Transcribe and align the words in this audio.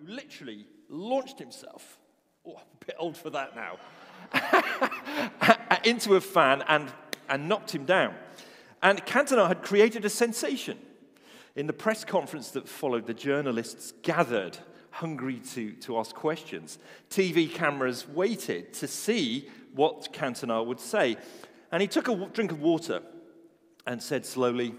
who 0.00 0.12
literally 0.12 0.66
launched 0.88 1.38
himself, 1.38 1.98
oh, 2.46 2.56
a 2.56 2.84
bit 2.84 2.96
old 2.98 3.16
for 3.16 3.30
that 3.30 3.54
now, 3.56 3.78
into 5.84 6.14
a 6.16 6.20
fan 6.20 6.62
and, 6.68 6.90
and 7.28 7.48
knocked 7.48 7.74
him 7.74 7.84
down. 7.84 8.14
And 8.82 9.04
Cantona 9.04 9.48
had 9.48 9.62
created 9.62 10.04
a 10.04 10.10
sensation. 10.10 10.78
In 11.56 11.66
the 11.66 11.72
press 11.72 12.04
conference 12.04 12.50
that 12.52 12.68
followed, 12.68 13.06
the 13.06 13.14
journalists 13.14 13.92
gathered, 14.02 14.56
hungry 14.90 15.40
to, 15.52 15.72
to 15.72 15.98
ask 15.98 16.14
questions. 16.14 16.78
TV 17.10 17.52
cameras 17.52 18.08
waited 18.08 18.72
to 18.74 18.86
see 18.86 19.48
what 19.74 20.12
Cantona 20.12 20.64
would 20.64 20.80
say. 20.80 21.16
And 21.72 21.82
he 21.82 21.88
took 21.88 22.08
a 22.08 22.14
drink 22.32 22.52
of 22.52 22.60
water 22.60 23.02
and 23.86 24.02
said 24.02 24.24
slowly, 24.24 24.74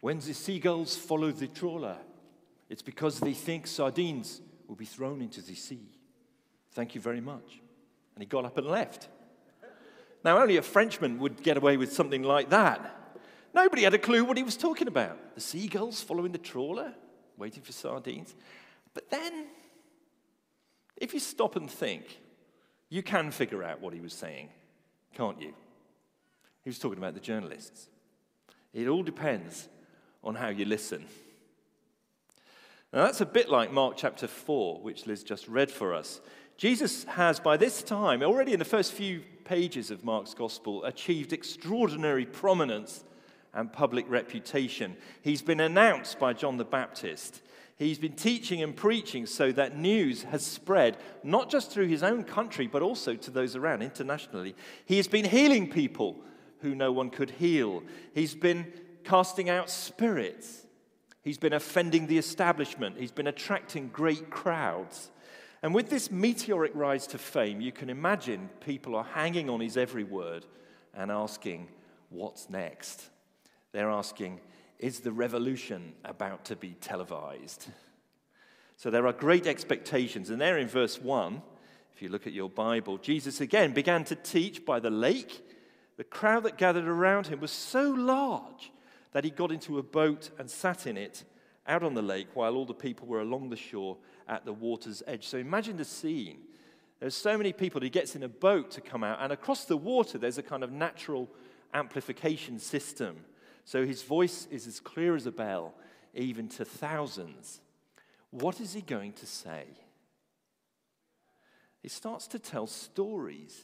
When 0.00 0.18
the 0.18 0.32
seagulls 0.32 0.96
follow 0.96 1.30
the 1.30 1.48
trawler, 1.48 1.98
it's 2.68 2.82
because 2.82 3.20
they 3.20 3.34
think 3.34 3.66
sardines 3.66 4.40
will 4.66 4.76
be 4.76 4.84
thrown 4.84 5.20
into 5.20 5.42
the 5.42 5.54
sea. 5.54 5.88
Thank 6.72 6.94
you 6.94 7.00
very 7.00 7.20
much. 7.20 7.60
And 8.14 8.22
he 8.22 8.26
got 8.26 8.44
up 8.44 8.58
and 8.58 8.66
left. 8.66 9.08
Now, 10.24 10.38
only 10.38 10.56
a 10.56 10.62
Frenchman 10.62 11.18
would 11.18 11.42
get 11.42 11.56
away 11.56 11.76
with 11.76 11.92
something 11.92 12.22
like 12.22 12.50
that. 12.50 13.20
Nobody 13.54 13.82
had 13.82 13.94
a 13.94 13.98
clue 13.98 14.24
what 14.24 14.36
he 14.36 14.42
was 14.42 14.56
talking 14.56 14.88
about. 14.88 15.34
The 15.34 15.40
seagulls 15.40 16.00
following 16.00 16.32
the 16.32 16.38
trawler, 16.38 16.94
waiting 17.36 17.62
for 17.62 17.72
sardines. 17.72 18.34
But 18.94 19.10
then, 19.10 19.46
if 20.96 21.12
you 21.12 21.20
stop 21.20 21.56
and 21.56 21.70
think, 21.70 22.20
you 22.88 23.02
can 23.02 23.30
figure 23.30 23.62
out 23.62 23.80
what 23.80 23.92
he 23.92 24.00
was 24.00 24.12
saying, 24.12 24.48
can't 25.14 25.40
you? 25.40 25.52
He 26.62 26.70
was 26.70 26.78
talking 26.78 26.98
about 26.98 27.14
the 27.14 27.20
journalists. 27.20 27.88
It 28.72 28.88
all 28.88 29.02
depends 29.02 29.68
on 30.22 30.34
how 30.34 30.48
you 30.48 30.64
listen. 30.64 31.04
Now, 32.94 33.06
that's 33.06 33.20
a 33.20 33.26
bit 33.26 33.48
like 33.48 33.72
Mark 33.72 33.96
chapter 33.96 34.28
4, 34.28 34.78
which 34.78 35.04
Liz 35.04 35.24
just 35.24 35.48
read 35.48 35.68
for 35.68 35.92
us. 35.92 36.20
Jesus 36.56 37.02
has, 37.02 37.40
by 37.40 37.56
this 37.56 37.82
time, 37.82 38.22
already 38.22 38.52
in 38.52 38.60
the 38.60 38.64
first 38.64 38.92
few 38.92 39.22
pages 39.44 39.90
of 39.90 40.04
Mark's 40.04 40.32
gospel, 40.32 40.84
achieved 40.84 41.32
extraordinary 41.32 42.24
prominence 42.24 43.02
and 43.52 43.72
public 43.72 44.08
reputation. 44.08 44.96
He's 45.22 45.42
been 45.42 45.58
announced 45.58 46.20
by 46.20 46.34
John 46.34 46.56
the 46.56 46.64
Baptist. 46.64 47.42
He's 47.76 47.98
been 47.98 48.12
teaching 48.12 48.62
and 48.62 48.76
preaching 48.76 49.26
so 49.26 49.50
that 49.50 49.76
news 49.76 50.22
has 50.22 50.46
spread, 50.46 50.96
not 51.24 51.50
just 51.50 51.72
through 51.72 51.88
his 51.88 52.04
own 52.04 52.22
country, 52.22 52.68
but 52.68 52.80
also 52.80 53.16
to 53.16 53.30
those 53.32 53.56
around 53.56 53.82
internationally. 53.82 54.54
He 54.86 54.98
has 54.98 55.08
been 55.08 55.24
healing 55.24 55.68
people 55.68 56.22
who 56.60 56.76
no 56.76 56.92
one 56.92 57.10
could 57.10 57.30
heal. 57.30 57.82
He's 58.14 58.36
been 58.36 58.72
casting 59.02 59.50
out 59.50 59.68
spirits. 59.68 60.63
He's 61.24 61.38
been 61.38 61.54
offending 61.54 62.06
the 62.06 62.18
establishment. 62.18 62.96
He's 62.98 63.10
been 63.10 63.26
attracting 63.26 63.88
great 63.88 64.30
crowds. 64.30 65.10
And 65.62 65.74
with 65.74 65.88
this 65.88 66.10
meteoric 66.10 66.72
rise 66.74 67.06
to 67.08 67.18
fame, 67.18 67.62
you 67.62 67.72
can 67.72 67.88
imagine 67.88 68.50
people 68.60 68.94
are 68.94 69.04
hanging 69.04 69.48
on 69.48 69.60
his 69.60 69.78
every 69.78 70.04
word 70.04 70.44
and 70.92 71.10
asking, 71.10 71.68
What's 72.10 72.50
next? 72.50 73.08
They're 73.72 73.90
asking, 73.90 74.40
Is 74.78 75.00
the 75.00 75.12
revolution 75.12 75.94
about 76.04 76.44
to 76.46 76.56
be 76.56 76.76
televised? 76.82 77.68
So 78.76 78.90
there 78.90 79.06
are 79.06 79.12
great 79.12 79.46
expectations. 79.46 80.28
And 80.28 80.38
there 80.38 80.58
in 80.58 80.68
verse 80.68 81.00
1, 81.00 81.40
if 81.94 82.02
you 82.02 82.10
look 82.10 82.26
at 82.26 82.34
your 82.34 82.50
Bible, 82.50 82.98
Jesus 82.98 83.40
again 83.40 83.72
began 83.72 84.04
to 84.04 84.14
teach 84.14 84.66
by 84.66 84.78
the 84.78 84.90
lake 84.90 85.40
the 85.96 86.04
crowd 86.04 86.42
that 86.42 86.58
gathered 86.58 86.88
around 86.88 87.28
him 87.28 87.40
was 87.40 87.52
so 87.52 87.90
large 87.90 88.72
that 89.14 89.24
he 89.24 89.30
got 89.30 89.50
into 89.50 89.78
a 89.78 89.82
boat 89.82 90.30
and 90.38 90.50
sat 90.50 90.86
in 90.86 90.98
it 90.98 91.24
out 91.66 91.82
on 91.82 91.94
the 91.94 92.02
lake 92.02 92.26
while 92.34 92.56
all 92.56 92.66
the 92.66 92.74
people 92.74 93.06
were 93.06 93.20
along 93.20 93.48
the 93.48 93.56
shore 93.56 93.96
at 94.28 94.44
the 94.44 94.52
water's 94.52 95.02
edge. 95.06 95.26
So 95.26 95.38
imagine 95.38 95.78
the 95.78 95.84
scene. 95.84 96.40
There's 97.00 97.14
so 97.14 97.38
many 97.38 97.52
people, 97.52 97.80
he 97.80 97.88
gets 97.90 98.16
in 98.16 98.24
a 98.24 98.28
boat 98.28 98.72
to 98.72 98.80
come 98.80 99.04
out, 99.04 99.18
and 99.20 99.32
across 99.32 99.64
the 99.64 99.76
water, 99.76 100.18
there's 100.18 100.38
a 100.38 100.42
kind 100.42 100.62
of 100.62 100.72
natural 100.72 101.30
amplification 101.72 102.58
system. 102.58 103.16
So 103.64 103.86
his 103.86 104.02
voice 104.02 104.46
is 104.50 104.66
as 104.66 104.80
clear 104.80 105.14
as 105.14 105.26
a 105.26 105.32
bell, 105.32 105.74
even 106.14 106.48
to 106.48 106.64
thousands. 106.64 107.60
What 108.30 108.60
is 108.60 108.74
he 108.74 108.80
going 108.80 109.12
to 109.14 109.26
say? 109.26 109.64
He 111.82 111.88
starts 111.88 112.26
to 112.28 112.38
tell 112.38 112.66
stories 112.66 113.62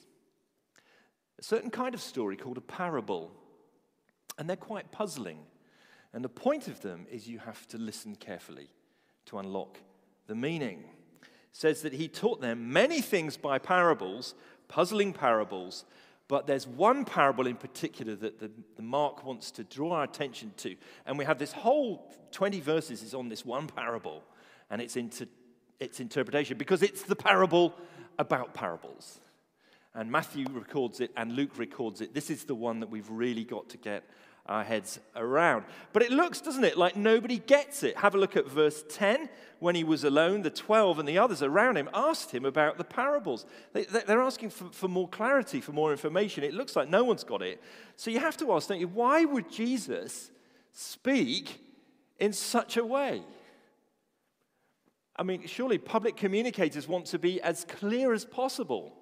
a 1.39 1.43
certain 1.43 1.71
kind 1.71 1.95
of 1.95 2.01
story 2.01 2.37
called 2.37 2.59
a 2.59 2.63
parable. 2.63 3.33
And 4.41 4.49
they're 4.49 4.57
quite 4.57 4.91
puzzling. 4.91 5.41
And 6.15 6.25
the 6.25 6.31
point 6.31 6.67
of 6.67 6.81
them 6.81 7.07
is 7.11 7.29
you 7.29 7.39
have 7.41 7.69
to 7.69 7.79
listen 7.79 8.17
carefully 8.17 8.71
to 9.27 9.39
unlock 9.39 9.79
the 10.27 10.35
meaning. 10.35 10.85
It 11.23 11.29
says 11.53 11.83
that 11.83 11.93
he 11.93 12.09
taught 12.09 12.41
them 12.41 12.73
many 12.73 13.03
things 13.03 13.37
by 13.37 13.59
parables, 13.59 14.35
puzzling 14.67 15.13
parables, 15.13 15.85
but 16.27 16.47
there's 16.47 16.67
one 16.67 17.05
parable 17.05 17.47
in 17.47 17.57
particular 17.57 18.15
that 18.17 18.39
the, 18.41 18.51
the, 18.77 18.83
Mark 18.83 19.25
wants 19.27 19.51
to 19.51 19.65
draw 19.65 19.93
our 19.93 20.05
attention 20.05 20.53
to. 20.59 20.75
And 21.05 21.19
we 21.19 21.27
have 21.27 21.39
this 21.39 21.53
whole 21.53 22.11
20 22.33 22.61
verses 22.61 23.03
is 23.03 23.13
on 23.13 23.29
this 23.29 23.45
one 23.45 23.67
parable 23.67 24.23
and 24.71 24.81
its, 24.81 24.97
into, 24.97 25.29
its 25.81 26.01
interpretation 26.01 26.57
because 26.57 26.83
it's 26.83 27.03
the 27.03 27.17
parable 27.17 27.75
about 28.19 28.55
parables 28.55 29.21
and 29.95 30.11
Matthew 30.11 30.47
records 30.53 31.01
it, 31.01 31.11
and 31.17 31.33
Luke 31.33 31.59
records 31.59 32.01
it. 32.01 32.15
This 32.15 32.31
is 32.31 32.45
the 32.45 32.55
one 32.55 32.81
that 32.81 32.91
we've 32.91 33.11
really 33.11 33.45
got 33.45 33.69
to 33.71 33.77
get 33.77 34.05
our 34.47 34.65
heads 34.65 34.99
around. 35.15 35.65
But 35.93 36.03
it 36.03 36.11
looks, 36.11 36.41
doesn't 36.41 36.65
it, 36.65 36.77
like 36.77 36.97
nobody 36.97 37.39
gets 37.39 37.83
it. 37.83 37.97
Have 37.99 38.15
a 38.15 38.19
look 38.19 38.37
at 38.37 38.49
verse 38.49 38.85
10. 38.89 39.29
When 39.59 39.75
he 39.75 39.85
was 39.85 40.05
alone, 40.05 40.43
the 40.43 40.51
12 40.51 40.99
and 40.99 41.09
the 41.09 41.19
others 41.19 41.43
around 41.43 41.77
him 41.77 41.91
asked 41.93 42.31
him 42.31 42.45
about 42.45 42.79
the 42.79 42.85
parables. 42.85 43.45
They, 43.73 43.87
are 44.09 44.23
asking 44.23 44.51
for, 44.51 44.71
for 44.73 44.89
more 44.89 45.09
clarity, 45.09 45.61
for 45.61 45.73
more 45.73 45.93
information. 45.93 46.45
It 46.45 46.55
looks 46.55 46.75
like 46.75 46.89
no 46.89 47.05
one's 47.05 47.25
got 47.25 47.43
it. 47.43 47.63
So 47.97 48.11
you 48.11 48.21
have 48.21 48.39
to 48.39 48.53
ask, 48.53 48.69
don't 48.69 48.81
you, 48.81 48.89
why 48.89 49.25
would 49.25 49.51
Jesus 49.51 50.31
speak 50.73 51.61
in 52.19 52.33
such 52.33 52.77
a 52.77 52.85
way? 52.85 53.23
I 55.15 55.23
mean, 55.23 55.47
surely 55.47 55.77
public 55.77 56.17
communicators 56.17 56.89
want 56.89 57.05
to 57.07 57.19
be 57.19 57.43
as 57.43 57.67
clear 57.67 58.15
as 58.15 58.25
possible. 58.25 58.95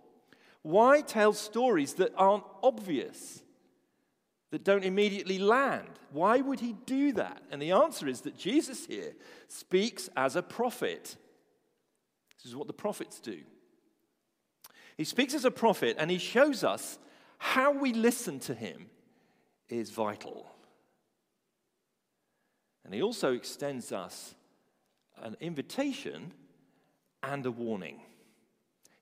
Why 0.63 1.01
tell 1.01 1.33
stories 1.33 1.95
that 1.95 2.13
aren't 2.17 2.43
obvious, 2.63 3.43
that 4.51 4.65
don't 4.65 4.85
immediately 4.85 5.39
land? 5.39 5.89
Why 6.11 6.41
would 6.41 6.61
he 6.61 6.75
do 6.87 7.13
that? 7.13 7.43
And 7.51 7.61
the 7.61 7.73
answer 7.73 8.09
is 8.09 8.23
that 8.23 8.37
Jesus 8.37 8.87
here 8.87 9.13
speaks 9.49 10.09
as 10.17 10.37
a 10.37 10.43
prophet. 10.43 11.17
This 12.37 12.47
is 12.47 12.57
what 12.57 12.67
the 12.67 12.73
prophets 12.73 13.21
do. 13.21 13.41
He 14.97 15.05
speaks 15.05 15.35
as 15.35 15.45
a 15.45 15.51
prophet 15.51 15.97
and 15.99 16.11
he 16.11 16.19
shows 16.19 16.65
us 16.65 16.99
how 17.39 17.73
we 17.73 17.93
listen 17.93 18.41
to 18.41 18.55
him 18.55 18.87
is 19.69 19.91
vital. 19.91 20.51
And 22.85 22.95
he 22.95 23.03
also 23.03 23.35
extends 23.35 23.93
us 23.93 24.35
an 25.23 25.37
invitation 25.41 26.33
and 27.23 27.45
a 27.45 27.51
warning. 27.51 28.01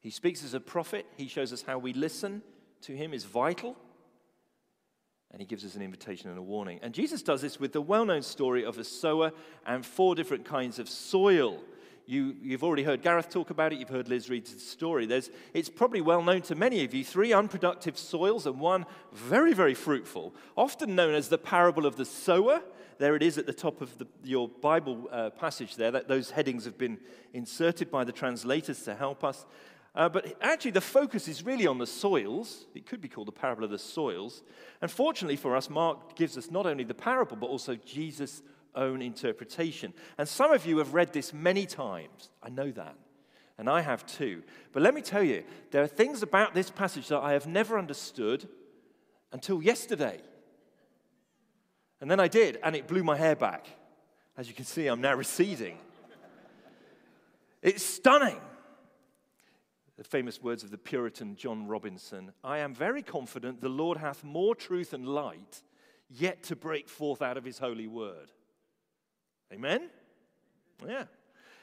He 0.01 0.11
speaks 0.11 0.45
as 0.45 0.55
a 0.55 0.61
prophet. 0.61 1.07
He 1.17 1.28
shows 1.28 1.53
us 1.53 1.63
how 1.63 1.78
we 1.78 1.93
listen 1.93 2.43
to 2.83 2.93
him 2.93 3.15
is 3.15 3.25
vital. 3.25 3.77
And 5.31 5.41
he 5.41 5.47
gives 5.47 5.65
us 5.65 5.75
an 5.75 5.83
invitation 5.83 6.31
and 6.31 6.39
a 6.39 6.43
warning. 6.43 6.79
And 6.83 6.95
Jesus 6.95 7.23
does 7.23 7.43
this 7.43 7.61
with 7.61 7.73
the 7.73 7.81
well 7.81 8.05
known 8.05 8.23
story 8.23 8.65
of 8.65 8.79
a 8.79 8.85
sower 8.85 9.33
and 9.67 9.85
four 9.85 10.15
different 10.15 10.45
kinds 10.45 10.79
of 10.79 10.89
soil. 10.89 11.63
You, 12.09 12.37
have 12.53 12.63
already 12.63 12.85
heard 12.85 13.03
Gareth 13.03 13.31
talk 13.31 13.51
about 13.51 13.73
it. 13.73 13.81
You've 13.81 13.89
heard 13.89 14.09
Liz 14.09 14.31
read 14.31 14.47
the 14.47 14.61
story. 14.61 15.07
There's, 15.07 15.29
it's 15.53 15.69
probably 15.69 16.01
well 16.01 16.23
known 16.23 16.41
to 16.43 16.55
many 16.55 16.85
of 16.85 16.95
you 16.95 17.05
three 17.05 17.33
unproductive 17.33 17.99
soils 17.99 18.47
and 18.47 18.61
one 18.61 18.87
very, 19.13 19.53
very 19.53 19.75
fruitful, 19.75 20.33
often 20.57 20.95
known 20.95 21.15
as 21.15 21.29
the 21.29 21.39
parable 21.39 21.85
of 21.85 21.97
the 21.97 22.05
sower. 22.05 22.63
There 22.99 23.17
it 23.17 23.25
is 23.25 23.39
at 23.39 23.47
the 23.47 23.53
top 23.53 23.81
of 23.81 23.99
the, 23.99 24.07
your 24.22 24.49
Bible 24.49 25.09
uh, 25.11 25.31
passage 25.31 25.75
there. 25.75 25.91
That, 25.91 26.07
those 26.07 26.31
headings 26.31 26.65
have 26.65 26.79
been 26.79 26.99
inserted 27.34 27.91
by 27.91 28.05
the 28.05 28.13
translators 28.13 28.83
to 28.84 28.95
help 28.95 29.25
us. 29.25 29.45
Uh, 29.97 30.10
but 30.10 30.37
actually, 30.43 30.72
the 30.72 30.81
focus 30.81 31.27
is 31.27 31.43
really 31.43 31.66
on 31.66 31.78
the 31.78 31.87
soils. 31.87 32.66
It 32.75 32.84
could 32.84 33.01
be 33.01 33.09
called 33.09 33.28
the 33.28 33.33
parable 33.33 33.65
of 33.65 33.71
the 33.71 33.78
soils. 33.78 34.43
And 34.83 34.91
fortunately 34.91 35.37
for 35.37 35.57
us, 35.57 35.71
Mark 35.71 36.15
gives 36.16 36.37
us 36.37 36.51
not 36.51 36.66
only 36.66 36.84
the 36.84 36.93
parable, 36.93 37.39
but 37.39 37.47
also 37.47 37.77
Jesus' 37.77 38.43
own 38.75 39.01
interpretation. 39.01 39.95
And 40.19 40.28
some 40.28 40.53
of 40.53 40.66
you 40.66 40.77
have 40.78 40.93
read 40.93 41.15
this 41.15 41.33
many 41.33 41.65
times. 41.65 42.28
I 42.43 42.51
know 42.51 42.71
that. 42.72 42.95
And 43.57 43.71
I 43.71 43.81
have 43.81 44.04
too. 44.04 44.43
But 44.72 44.83
let 44.83 44.93
me 44.93 45.01
tell 45.01 45.22
you, 45.22 45.45
there 45.71 45.83
are 45.83 45.87
things 45.89 46.22
about 46.22 46.53
this 46.53 46.69
passage 46.69 47.09
that 47.09 47.21
I 47.21 47.33
have 47.33 47.47
never 47.47 47.78
understood 47.78 48.47
until 49.33 49.63
yesterday. 49.63 50.21
And 52.03 52.10
then 52.10 52.21
I 52.21 52.28
did, 52.28 52.59
and 52.63 52.77
it 52.77 52.87
blew 52.87 53.03
my 53.03 53.16
hair 53.16 53.34
back. 53.34 53.66
As 54.37 54.47
you 54.47 54.53
can 54.53 54.66
see, 54.66 54.89
I'm 54.89 55.01
now 55.01 55.15
receding. 55.15 55.78
It's 57.63 57.83
stunning 57.83 58.39
the 59.97 60.04
famous 60.04 60.43
words 60.43 60.63
of 60.63 60.71
the 60.71 60.78
Puritan 60.78 61.37
John 61.37 61.66
Robinson 61.66 62.33
I 62.45 62.59
am 62.59 62.75
very 62.75 63.03
confident 63.03 63.60
the 63.60 63.69
Lord 63.69 63.98
hath 63.98 64.25
more 64.25 64.54
truth 64.54 64.93
and 64.93 65.09
light 65.09 65.63
yet 66.09 66.43
to 66.45 66.57
break 66.57 66.89
forth 66.89 67.22
out 67.22 67.37
of 67.37 67.45
his 67.45 67.59
holy 67.59 67.87
word. 67.87 68.31
Amen? 69.53 69.91
Yeah. 70.87 71.04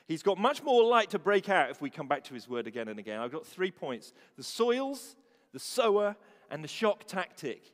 He's 0.08 0.24
got 0.24 0.38
much 0.38 0.64
more 0.64 0.84
light 0.84 1.12
to 1.12 1.20
break 1.20 1.48
out 1.48 1.70
if 1.70 1.82
we 1.82 1.90
come 1.90 2.08
back 2.08 2.26
to 2.26 2.34
his 2.34 2.50
word 2.50 2.68
again 2.68 2.88
and 2.88 3.00
again. 3.00 3.20
I've 3.20 3.32
got 3.32 3.46
three 3.46 3.72
points 3.72 4.14
the 4.36 4.44
soils, 4.44 5.16
the 5.54 5.60
sower, 5.60 6.16
and 6.50 6.64
the 6.64 6.68
shock 6.68 7.06
tactic. 7.06 7.72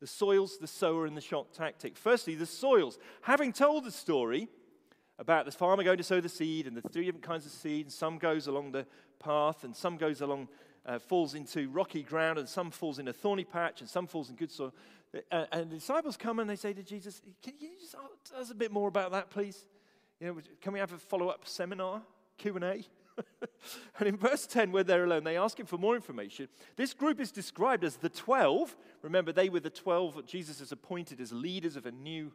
The 0.00 0.06
soils, 0.06 0.58
the 0.58 0.66
sower, 0.66 1.06
and 1.06 1.16
the 1.16 1.22
shock 1.22 1.52
tactic. 1.52 1.96
Firstly, 1.96 2.34
the 2.34 2.46
soils. 2.46 2.98
Having 3.22 3.54
told 3.54 3.84
the 3.84 3.90
story 3.90 4.48
about 5.18 5.46
the 5.46 5.52
farmer 5.52 5.82
going 5.82 5.96
to 5.96 6.04
sow 6.04 6.20
the 6.20 6.28
seed 6.28 6.66
and 6.66 6.76
the 6.76 6.82
three 6.82 7.06
different 7.06 7.24
kinds 7.24 7.46
of 7.46 7.52
seed, 7.52 7.86
and 7.86 7.92
some 7.92 8.18
goes 8.18 8.46
along 8.46 8.72
the 8.72 8.86
path, 9.18 9.64
and 9.64 9.74
some 9.74 9.96
goes 9.96 10.20
along, 10.20 10.48
uh, 10.84 10.98
falls 10.98 11.34
into 11.34 11.68
rocky 11.70 12.02
ground, 12.02 12.38
and 12.38 12.48
some 12.48 12.70
falls 12.70 12.98
in 12.98 13.08
a 13.08 13.12
thorny 13.12 13.44
patch, 13.44 13.80
and 13.80 13.88
some 13.88 14.06
falls 14.06 14.30
in 14.30 14.36
good 14.36 14.50
soil. 14.50 14.72
Uh, 15.30 15.44
and 15.52 15.70
the 15.70 15.76
disciples 15.76 16.16
come 16.16 16.38
and 16.40 16.50
they 16.50 16.56
say 16.56 16.72
to 16.72 16.82
Jesus, 16.82 17.22
Can 17.42 17.54
you 17.58 17.70
just 17.80 17.94
tell 18.28 18.40
us 18.40 18.50
a 18.50 18.54
bit 18.54 18.72
more 18.72 18.88
about 18.88 19.12
that, 19.12 19.30
please? 19.30 19.66
You 20.20 20.28
know, 20.28 20.36
can 20.60 20.72
we 20.72 20.78
have 20.78 20.92
a 20.92 20.98
follow-up 20.98 21.46
seminar, 21.46 22.02
Q&A? 22.38 22.84
and 23.98 24.08
in 24.08 24.16
verse 24.16 24.46
10, 24.46 24.72
where 24.72 24.84
they're 24.84 25.04
alone, 25.04 25.24
they 25.24 25.36
ask 25.36 25.58
him 25.58 25.66
for 25.66 25.78
more 25.78 25.94
information. 25.94 26.48
This 26.76 26.94
group 26.94 27.20
is 27.20 27.32
described 27.32 27.84
as 27.84 27.96
the 27.96 28.08
12. 28.08 28.76
Remember, 29.02 29.32
they 29.32 29.48
were 29.48 29.60
the 29.60 29.70
12 29.70 30.16
that 30.16 30.26
Jesus 30.26 30.58
has 30.60 30.72
appointed 30.72 31.20
as 31.20 31.32
leaders 31.32 31.76
of 31.76 31.86
a 31.86 31.92
new 31.92 32.32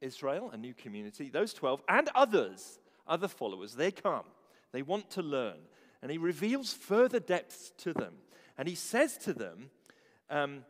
Israel, 0.00 0.50
a 0.52 0.56
new 0.56 0.74
community. 0.74 1.28
Those 1.28 1.52
12 1.54 1.82
and 1.88 2.08
others, 2.14 2.78
other 3.06 3.28
followers, 3.28 3.74
they 3.74 3.90
come. 3.90 4.24
They 4.72 4.82
want 4.82 5.10
to 5.10 5.22
learn. 5.22 5.56
And 6.02 6.10
he 6.10 6.18
reveals 6.18 6.72
further 6.72 7.20
depths 7.20 7.72
to 7.78 7.92
them. 7.92 8.14
And 8.56 8.68
he 8.68 8.74
says 8.74 9.16
to 9.18 9.32
them, 9.32 9.70
um, 10.30 10.64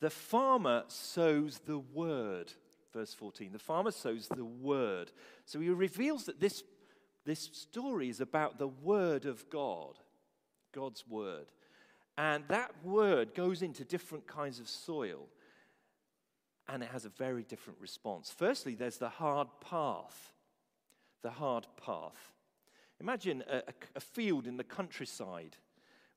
The 0.00 0.10
farmer 0.10 0.84
sows 0.88 1.60
the 1.66 1.78
word 1.78 2.52
verse 2.96 3.12
14. 3.12 3.52
The 3.52 3.58
farmer 3.58 3.90
sows 3.90 4.26
the 4.28 4.44
word. 4.44 5.12
So 5.44 5.60
he 5.60 5.68
reveals 5.68 6.24
that 6.24 6.40
this, 6.40 6.64
this 7.26 7.50
story 7.52 8.08
is 8.08 8.20
about 8.20 8.58
the 8.58 8.68
word 8.68 9.26
of 9.26 9.48
God, 9.50 9.98
God's 10.72 11.06
word. 11.06 11.46
And 12.16 12.44
that 12.48 12.72
word 12.82 13.34
goes 13.34 13.60
into 13.60 13.84
different 13.84 14.26
kinds 14.26 14.58
of 14.58 14.68
soil, 14.68 15.28
and 16.66 16.82
it 16.82 16.88
has 16.88 17.04
a 17.04 17.10
very 17.10 17.42
different 17.42 17.78
response. 17.80 18.34
Firstly, 18.34 18.74
there's 18.74 18.96
the 18.96 19.10
hard 19.10 19.48
path. 19.60 20.32
The 21.22 21.30
hard 21.30 21.66
path. 21.84 22.32
Imagine 23.00 23.44
a, 23.50 23.62
a 23.94 24.00
field 24.00 24.46
in 24.46 24.56
the 24.56 24.64
countryside 24.64 25.56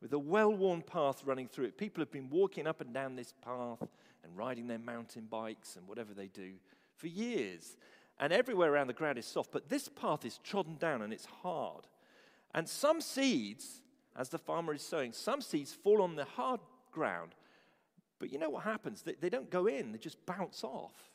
with 0.01 0.13
a 0.13 0.19
well 0.19 0.51
worn 0.51 0.81
path 0.81 1.23
running 1.25 1.47
through 1.47 1.65
it. 1.65 1.77
People 1.77 2.01
have 2.01 2.11
been 2.11 2.29
walking 2.29 2.67
up 2.67 2.81
and 2.81 2.93
down 2.93 3.15
this 3.15 3.33
path 3.43 3.85
and 4.23 4.37
riding 4.37 4.67
their 4.67 4.79
mountain 4.79 5.27
bikes 5.29 5.75
and 5.75 5.87
whatever 5.87 6.13
they 6.13 6.27
do 6.27 6.53
for 6.95 7.07
years. 7.07 7.75
And 8.19 8.33
everywhere 8.33 8.71
around 8.71 8.87
the 8.87 8.93
ground 8.93 9.17
is 9.17 9.25
soft, 9.25 9.51
but 9.51 9.69
this 9.69 9.87
path 9.87 10.25
is 10.25 10.39
trodden 10.39 10.75
down 10.75 11.01
and 11.01 11.13
it's 11.13 11.27
hard. 11.41 11.87
And 12.53 12.67
some 12.67 12.99
seeds, 12.99 13.81
as 14.15 14.29
the 14.29 14.37
farmer 14.37 14.73
is 14.73 14.81
sowing, 14.81 15.13
some 15.13 15.41
seeds 15.41 15.73
fall 15.73 16.01
on 16.01 16.15
the 16.15 16.25
hard 16.25 16.59
ground. 16.91 17.35
But 18.19 18.31
you 18.31 18.37
know 18.37 18.49
what 18.49 18.63
happens? 18.63 19.01
They, 19.01 19.13
they 19.13 19.29
don't 19.29 19.49
go 19.49 19.67
in, 19.67 19.91
they 19.91 19.97
just 19.97 20.25
bounce 20.25 20.63
off. 20.63 21.11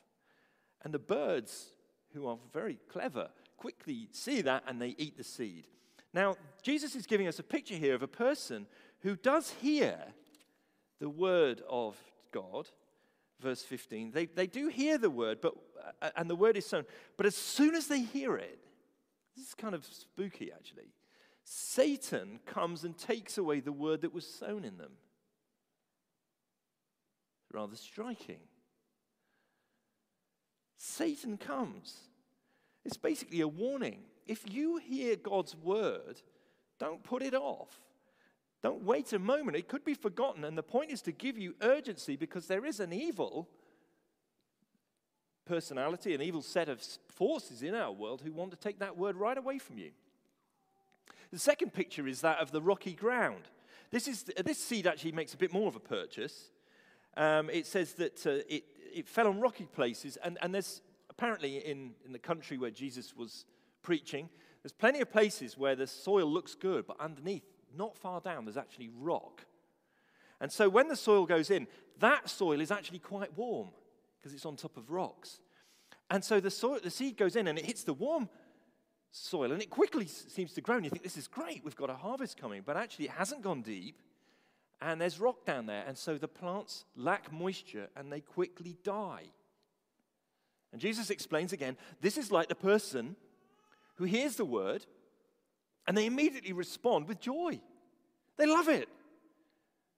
And 0.83 0.93
the 0.93 0.99
birds, 0.99 1.71
who 2.13 2.27
are 2.27 2.37
very 2.53 2.79
clever, 2.89 3.29
quickly 3.57 4.09
see 4.11 4.41
that 4.41 4.63
and 4.67 4.81
they 4.81 4.95
eat 4.97 5.17
the 5.17 5.23
seed. 5.23 5.67
Now, 6.13 6.35
Jesus 6.61 6.95
is 6.95 7.05
giving 7.05 7.27
us 7.27 7.39
a 7.39 7.43
picture 7.43 7.75
here 7.75 7.95
of 7.95 8.03
a 8.03 8.07
person 8.07 8.67
who 9.01 9.15
does 9.15 9.51
hear 9.61 9.97
the 10.99 11.09
word 11.09 11.61
of 11.69 11.97
God, 12.31 12.69
verse 13.41 13.61
15. 13.61 14.11
They, 14.11 14.25
they 14.25 14.47
do 14.47 14.67
hear 14.67 14.97
the 14.97 15.09
word, 15.09 15.39
but, 15.41 15.53
uh, 16.01 16.09
and 16.15 16.29
the 16.29 16.35
word 16.35 16.57
is 16.57 16.65
sown. 16.65 16.85
But 17.17 17.25
as 17.25 17.35
soon 17.35 17.75
as 17.75 17.87
they 17.87 18.01
hear 18.01 18.37
it, 18.37 18.59
this 19.35 19.47
is 19.47 19.53
kind 19.53 19.75
of 19.75 19.85
spooky 19.85 20.51
actually. 20.53 20.93
Satan 21.43 22.39
comes 22.45 22.83
and 22.83 22.97
takes 22.97 23.37
away 23.37 23.59
the 23.59 23.71
word 23.71 24.01
that 24.01 24.13
was 24.13 24.25
sown 24.25 24.63
in 24.63 24.77
them. 24.77 24.93
Rather 27.51 27.75
striking. 27.75 28.39
Satan 30.77 31.37
comes. 31.37 31.97
It's 32.85 32.97
basically 32.97 33.41
a 33.41 33.47
warning. 33.47 33.99
If 34.27 34.43
you 34.51 34.77
hear 34.77 35.15
God's 35.15 35.55
word, 35.55 36.21
don't 36.79 37.03
put 37.03 37.23
it 37.23 37.33
off. 37.33 37.81
Don't 38.61 38.83
wait 38.83 39.13
a 39.13 39.19
moment. 39.19 39.57
It 39.57 39.67
could 39.67 39.83
be 39.83 39.93
forgotten. 39.93 40.43
And 40.43 40.57
the 40.57 40.63
point 40.63 40.91
is 40.91 41.01
to 41.03 41.11
give 41.11 41.37
you 41.37 41.55
urgency 41.61 42.15
because 42.15 42.47
there 42.47 42.65
is 42.65 42.79
an 42.79 42.93
evil 42.93 43.49
personality, 45.45 46.13
an 46.15 46.21
evil 46.21 46.41
set 46.41 46.69
of 46.69 46.81
forces 47.07 47.61
in 47.61 47.75
our 47.75 47.91
world 47.91 48.21
who 48.23 48.31
want 48.31 48.51
to 48.51 48.57
take 48.57 48.79
that 48.79 48.97
word 48.97 49.15
right 49.15 49.37
away 49.37 49.59
from 49.59 49.77
you. 49.77 49.91
The 51.31 51.39
second 51.39 51.73
picture 51.73 52.07
is 52.07 52.21
that 52.21 52.39
of 52.39 52.51
the 52.51 52.61
rocky 52.61 52.93
ground. 52.93 53.43
This, 53.91 54.07
is, 54.07 54.23
this 54.23 54.57
seed 54.57 54.87
actually 54.87 55.11
makes 55.11 55.33
a 55.33 55.37
bit 55.37 55.53
more 55.53 55.67
of 55.67 55.75
a 55.75 55.79
purchase. 55.79 56.49
Um, 57.17 57.49
it 57.49 57.65
says 57.67 57.93
that 57.93 58.25
uh, 58.25 58.43
it, 58.49 58.63
it 58.93 59.07
fell 59.07 59.27
on 59.27 59.39
rocky 59.39 59.65
places, 59.65 60.17
and, 60.23 60.37
and 60.41 60.53
there's 60.53 60.81
apparently 61.17 61.57
in, 61.57 61.91
in 62.05 62.11
the 62.11 62.19
country 62.19 62.57
where 62.57 62.71
Jesus 62.71 63.15
was 63.15 63.45
preaching, 63.81 64.29
there's 64.63 64.73
plenty 64.73 64.99
of 64.99 65.11
places 65.11 65.57
where 65.57 65.75
the 65.75 65.87
soil 65.87 66.25
looks 66.25 66.55
good, 66.55 66.87
but 66.87 66.99
underneath 66.99 67.43
not 67.77 67.97
far 67.97 68.19
down, 68.21 68.45
there's 68.45 68.57
actually 68.57 68.89
rock. 68.99 69.45
And 70.41 70.51
so 70.51 70.67
when 70.67 70.87
the 70.87 70.95
soil 70.95 71.25
goes 71.25 71.49
in, 71.49 71.67
that 71.99 72.29
soil 72.29 72.59
is 72.59 72.71
actually 72.71 72.99
quite 72.99 73.37
warm 73.37 73.69
because 74.17 74.33
it's 74.33 74.45
on 74.45 74.55
top 74.55 74.75
of 74.75 74.89
rocks. 74.89 75.39
And 76.09 76.23
so 76.23 76.39
the, 76.39 76.51
soil, 76.51 76.79
the 76.83 76.91
seed 76.91 77.17
goes 77.17 77.35
in 77.35 77.47
and 77.47 77.57
it 77.57 77.65
hits 77.65 77.83
the 77.83 77.93
warm 77.93 78.29
soil 79.11 79.51
and 79.51 79.61
it 79.61 79.69
quickly 79.69 80.07
seems 80.07 80.53
to 80.53 80.61
grow. 80.61 80.75
And 80.75 80.85
you 80.85 80.89
think, 80.89 81.03
this 81.03 81.17
is 81.17 81.27
great, 81.27 81.63
we've 81.63 81.75
got 81.75 81.89
a 81.89 81.95
harvest 81.95 82.37
coming. 82.37 82.63
But 82.65 82.75
actually, 82.75 83.05
it 83.05 83.11
hasn't 83.11 83.41
gone 83.41 83.61
deep 83.61 84.01
and 84.81 84.99
there's 84.99 85.19
rock 85.19 85.45
down 85.45 85.65
there. 85.65 85.83
And 85.87 85.97
so 85.97 86.17
the 86.17 86.27
plants 86.27 86.85
lack 86.95 87.31
moisture 87.31 87.87
and 87.95 88.11
they 88.11 88.19
quickly 88.19 88.77
die. 88.83 89.25
And 90.75 90.81
Jesus 90.81 91.09
explains 91.09 91.53
again 91.53 91.77
this 92.01 92.17
is 92.17 92.33
like 92.33 92.49
the 92.49 92.53
person 92.53 93.15
who 93.95 94.03
hears 94.03 94.35
the 94.35 94.43
word 94.43 94.85
and 95.87 95.97
they 95.97 96.05
immediately 96.05 96.51
respond 96.51 97.07
with 97.07 97.21
joy. 97.21 97.61
They 98.35 98.45
love 98.45 98.67
it. 98.67 98.89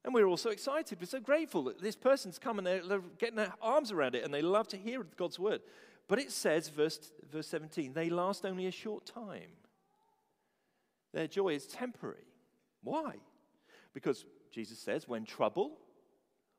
And 0.05 0.13
we're 0.13 0.27
all 0.27 0.37
so 0.37 0.51
excited. 0.51 0.99
We're 0.99 1.07
so 1.07 1.19
grateful 1.19 1.63
that 1.63 1.81
this 1.81 1.95
person's 1.95 2.37
come 2.37 2.59
and 2.59 2.67
they're, 2.67 3.01
getting 3.17 3.37
their 3.37 3.55
arms 3.59 3.91
around 3.91 4.13
it 4.13 4.23
and 4.23 4.31
they 4.31 4.43
love 4.43 4.67
to 4.67 4.77
hear 4.77 5.01
God's 5.17 5.39
word. 5.39 5.61
But 6.07 6.19
it 6.19 6.31
says, 6.31 6.69
verse, 6.69 7.11
verse 7.27 7.47
17, 7.47 7.93
they 7.93 8.11
last 8.11 8.45
only 8.45 8.67
a 8.67 8.71
short 8.71 9.07
time. 9.07 9.49
Their 11.11 11.25
joy 11.25 11.55
is 11.55 11.65
temporary. 11.65 12.27
Why? 12.83 13.15
Because 13.95 14.25
Jesus 14.51 14.77
says, 14.77 15.07
when 15.07 15.25
trouble 15.25 15.79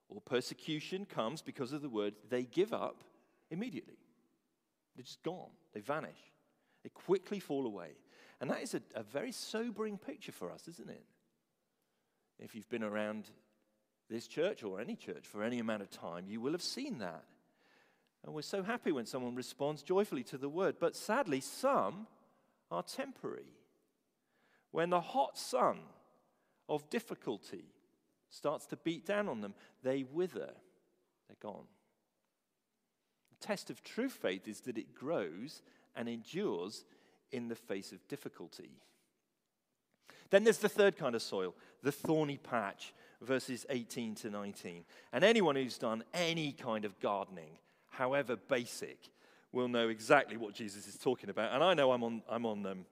or 0.08 0.20
persecution 0.20 1.04
comes 1.04 1.40
because 1.40 1.72
of 1.72 1.82
the 1.82 1.88
word, 1.88 2.14
they 2.28 2.42
give 2.42 2.72
up 2.72 3.04
immediately. 3.48 3.94
They're 4.98 5.04
just 5.04 5.22
gone, 5.22 5.50
they 5.74 5.80
vanish, 5.80 6.18
they 6.82 6.90
quickly 6.90 7.38
fall 7.38 7.66
away. 7.66 7.90
And 8.40 8.50
that 8.50 8.62
is 8.62 8.74
a, 8.74 8.82
a 8.96 9.04
very 9.04 9.30
sobering 9.30 9.96
picture 9.96 10.32
for 10.32 10.50
us, 10.50 10.66
isn't 10.66 10.90
it? 10.90 11.04
If 12.40 12.56
you've 12.56 12.68
been 12.68 12.82
around 12.82 13.30
this 14.10 14.26
church 14.26 14.64
or 14.64 14.80
any 14.80 14.96
church 14.96 15.24
for 15.24 15.44
any 15.44 15.60
amount 15.60 15.82
of 15.82 15.90
time, 15.90 16.24
you 16.26 16.40
will 16.40 16.50
have 16.50 16.62
seen 16.62 16.98
that. 16.98 17.22
And 18.24 18.34
we're 18.34 18.42
so 18.42 18.64
happy 18.64 18.90
when 18.90 19.06
someone 19.06 19.36
responds 19.36 19.84
joyfully 19.84 20.24
to 20.24 20.36
the 20.36 20.48
word. 20.48 20.78
But 20.80 20.96
sadly, 20.96 21.40
some 21.40 22.08
are 22.68 22.82
temporary. 22.82 23.54
When 24.72 24.90
the 24.90 25.00
hot 25.00 25.38
sun 25.38 25.78
of 26.68 26.90
difficulty 26.90 27.66
starts 28.30 28.66
to 28.66 28.76
beat 28.76 29.06
down 29.06 29.28
on 29.28 29.42
them, 29.42 29.54
they 29.84 30.02
wither. 30.02 30.50
They're 31.28 31.36
gone. 31.40 31.66
Test 33.40 33.70
of 33.70 33.82
true 33.82 34.08
faith 34.08 34.48
is 34.48 34.60
that 34.60 34.78
it 34.78 34.94
grows 34.94 35.62
and 35.94 36.08
endures 36.08 36.84
in 37.30 37.48
the 37.48 37.54
face 37.54 37.92
of 37.92 38.06
difficulty. 38.08 38.70
Then 40.30 40.44
there's 40.44 40.58
the 40.58 40.68
third 40.68 40.96
kind 40.96 41.14
of 41.14 41.22
soil, 41.22 41.54
the 41.82 41.92
thorny 41.92 42.36
patch, 42.36 42.92
verses 43.22 43.64
18 43.70 44.14
to 44.16 44.30
19. 44.30 44.84
And 45.12 45.24
anyone 45.24 45.56
who's 45.56 45.78
done 45.78 46.04
any 46.12 46.52
kind 46.52 46.84
of 46.84 46.98
gardening, 47.00 47.58
however 47.88 48.36
basic, 48.36 48.98
will 49.52 49.68
know 49.68 49.88
exactly 49.88 50.36
what 50.36 50.54
Jesus 50.54 50.86
is 50.86 50.98
talking 50.98 51.30
about. 51.30 51.54
And 51.54 51.64
I 51.64 51.74
know 51.74 51.92
I'm 51.92 52.04
on, 52.04 52.22
I'm 52.28 52.44
on 52.44 52.66
um, 52.66 52.84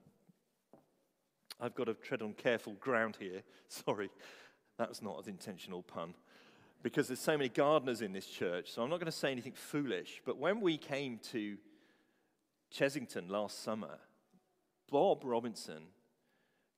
I've 1.61 1.75
got 1.75 1.85
to 1.85 1.95
tread 1.95 2.23
on 2.23 2.33
careful 2.35 2.75
ground 2.75 3.17
here. 3.19 3.43
Sorry, 3.69 4.11
that 4.79 4.89
was 4.89 5.03
not 5.03 5.23
an 5.23 5.31
intentional 5.31 5.83
pun. 5.83 6.15
Because 6.83 7.09
there's 7.09 7.21
so 7.21 7.37
many 7.37 7.49
gardeners 7.49 8.01
in 8.01 8.13
this 8.13 8.27
church, 8.27 8.71
so 8.71 8.83
I'm 8.83 8.91
not 8.91 9.01
going 9.01 9.07
to 9.07 9.13
say 9.13 9.33
anything 9.33 9.55
foolish. 9.55 10.23
But 10.25 10.39
when 10.39 10.61
we 10.61 10.79
came 10.79 11.19
to 11.33 11.57
Chessington 12.73 13.29
last 13.29 13.63
summer, 13.63 13.99
Bob 14.91 15.23
Robinson, 15.25 15.85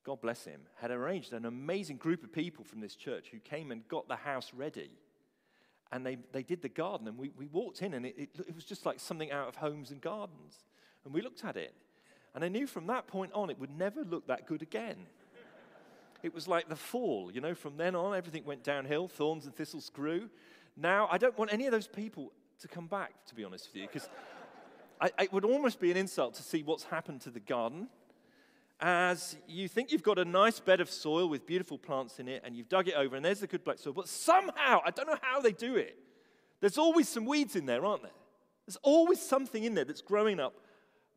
God 0.05 0.21
bless 0.21 0.45
him, 0.45 0.63
had 0.77 0.91
arranged 0.91 1.33
an 1.33 1.45
amazing 1.45 1.99
group 1.99 2.25
of 2.25 2.33
people 2.33 2.65
from 2.65 2.81
this 2.81 2.95
church 2.95 3.27
who 3.31 3.39
came 3.39 3.71
and 3.71 3.87
got 3.89 4.09
the 4.09 4.17
house 4.17 4.53
ready. 4.55 4.91
And 5.93 6.05
they, 6.05 6.19
they 6.33 6.43
did 6.43 6.63
the 6.63 6.69
garden, 6.69 7.09
and 7.09 7.19
we, 7.19 7.31
we 7.37 7.47
walked 7.47 7.83
in, 7.83 7.95
and 7.95 8.07
it, 8.07 8.15
it, 8.17 8.29
it 8.49 8.55
was 8.55 8.65
just 8.65 8.87
like 8.87 9.01
something 9.01 9.31
out 9.31 9.49
of 9.49 9.57
homes 9.57 9.91
and 9.91 10.01
gardens. 10.01 10.65
And 11.05 11.13
we 11.13 11.23
looked 11.23 11.45
at 11.45 11.57
it. 11.57 11.75
And 12.35 12.45
I 12.45 12.49
knew 12.49 12.67
from 12.67 12.87
that 12.87 13.07
point 13.07 13.33
on 13.33 13.51
it 13.51 13.59
would 13.59 13.77
never 13.77 14.05
look 14.05 14.27
that 14.29 14.47
good 14.47 14.63
again. 14.63 15.07
It 16.23 16.35
was 16.35 16.49
like 16.49 16.69
the 16.69 16.77
fall, 16.77 17.31
you 17.33 17.41
know, 17.41 17.55
from 17.55 17.77
then 17.77 17.95
on, 17.95 18.17
everything 18.17 18.45
went 18.45 18.65
downhill, 18.65 19.09
thorns 19.09 19.45
and 19.45 19.55
thistles 19.55 19.91
grew. 19.91 20.29
Now, 20.77 21.09
I 21.11 21.19
don't 21.19 21.37
want 21.39 21.53
any 21.53 21.67
of 21.67 21.73
those 21.73 21.87
people 21.87 22.33
to 22.61 22.69
come 22.69 22.87
back, 22.87 23.13
to 23.27 23.35
be 23.35 23.45
honest 23.45 23.69
with 23.69 23.77
you, 23.83 23.87
because 23.87 24.09
it 25.19 25.33
would 25.33 25.45
almost 25.45 25.79
be 25.79 25.91
an 25.91 25.97
insult 25.97 26.35
to 26.35 26.43
see 26.43 26.63
what's 26.63 26.85
happened 26.85 27.21
to 27.23 27.31
the 27.31 27.41
garden. 27.41 27.89
As 28.81 29.37
you 29.47 29.69
think 29.69 29.93
you've 29.93 30.03
got 30.03 30.19
a 30.19 30.25
nice 30.25 30.61
bed 30.61 30.81
of 30.81 30.91
soil 30.91 31.29
with 31.29 31.47
beautiful 31.47 31.79
plants 31.79 32.19
in 32.19 32.29
it, 32.29 32.43
and 32.45 32.57
you've 32.57 32.69
dug 32.69 32.89
it 32.89 32.95
over, 32.95 33.17
and 33.17 33.25
there's 33.25 33.41
the 33.41 33.47
good 33.47 33.65
black 33.65 33.79
soil, 33.79 33.93
but 33.93 34.09
somehow, 34.09 34.81
I 34.85 34.91
don't 34.91 35.07
know 35.07 35.19
how 35.21 35.41
they 35.41 35.53
do 35.53 35.77
it, 35.77 35.97
there's 36.61 36.79
always 36.79 37.09
some 37.09 37.25
weeds 37.25 37.55
in 37.55 37.67
there, 37.67 37.85
aren't 37.85 38.03
there? 38.03 38.11
There's 38.67 38.79
always 38.83 39.21
something 39.21 39.63
in 39.63 39.75
there 39.75 39.85
that's 39.85 40.03
growing 40.03 40.41
up 40.41 40.55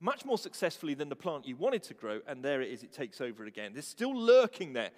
much 0.01 0.25
more 0.25 0.37
successfully 0.37 0.93
than 0.93 1.07
the 1.07 1.15
plant 1.15 1.47
you 1.47 1.55
wanted 1.55 1.83
to 1.83 1.93
grow, 1.93 2.19
and 2.27 2.43
there 2.43 2.61
it 2.61 2.71
is, 2.71 2.83
it 2.83 2.91
takes 2.91 3.21
over 3.21 3.45
again. 3.45 3.71
They're 3.73 3.81
still 3.81 4.17
lurking 4.17 4.73
there. 4.73 4.89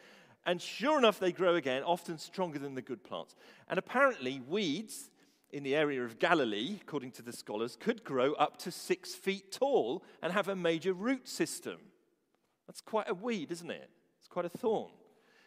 And 0.45 0.61
sure 0.61 0.97
enough, 0.97 1.19
they 1.19 1.31
grow 1.31 1.55
again, 1.55 1.83
often 1.83 2.17
stronger 2.17 2.59
than 2.59 2.75
the 2.75 2.81
good 2.81 3.03
plants. 3.03 3.35
And 3.69 3.77
apparently, 3.77 4.41
weeds 4.47 5.09
in 5.51 5.63
the 5.63 5.75
area 5.75 6.03
of 6.03 6.19
Galilee, 6.19 6.79
according 6.81 7.11
to 7.11 7.21
the 7.21 7.31
scholars, 7.31 7.77
could 7.79 8.03
grow 8.03 8.33
up 8.33 8.57
to 8.59 8.71
six 8.71 9.13
feet 9.13 9.51
tall 9.51 10.03
and 10.21 10.33
have 10.33 10.47
a 10.47 10.55
major 10.55 10.93
root 10.93 11.27
system. 11.29 11.77
That's 12.67 12.81
quite 12.81 13.09
a 13.09 13.13
weed, 13.13 13.51
isn't 13.51 13.69
it? 13.69 13.89
It's 14.19 14.27
quite 14.27 14.45
a 14.45 14.49
thorn. 14.49 14.91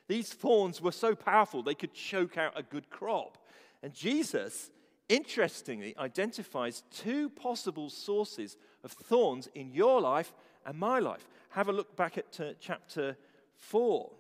These 0.07 0.33
thorns 0.33 0.81
were 0.81 0.93
so 0.93 1.15
powerful 1.15 1.63
they 1.63 1.75
could 1.75 1.93
choke 1.93 2.39
out 2.39 2.53
a 2.55 2.63
good 2.63 2.89
crop. 2.89 3.39
And 3.83 3.93
Jesus, 3.93 4.71
interestingly, 5.09 5.95
identifies 5.99 6.83
two 6.91 7.29
possible 7.31 7.91
sources 7.91 8.57
of 8.83 8.93
thorns 8.93 9.49
in 9.55 9.73
your 9.73 10.01
life 10.01 10.33
and 10.65 10.79
my 10.79 10.99
life. 10.99 11.27
Have 11.51 11.69
a 11.69 11.73
look 11.73 11.97
back 11.97 12.19
at 12.19 12.41
uh, 12.41 12.53
chapter 12.61 13.17
4. 13.57 14.11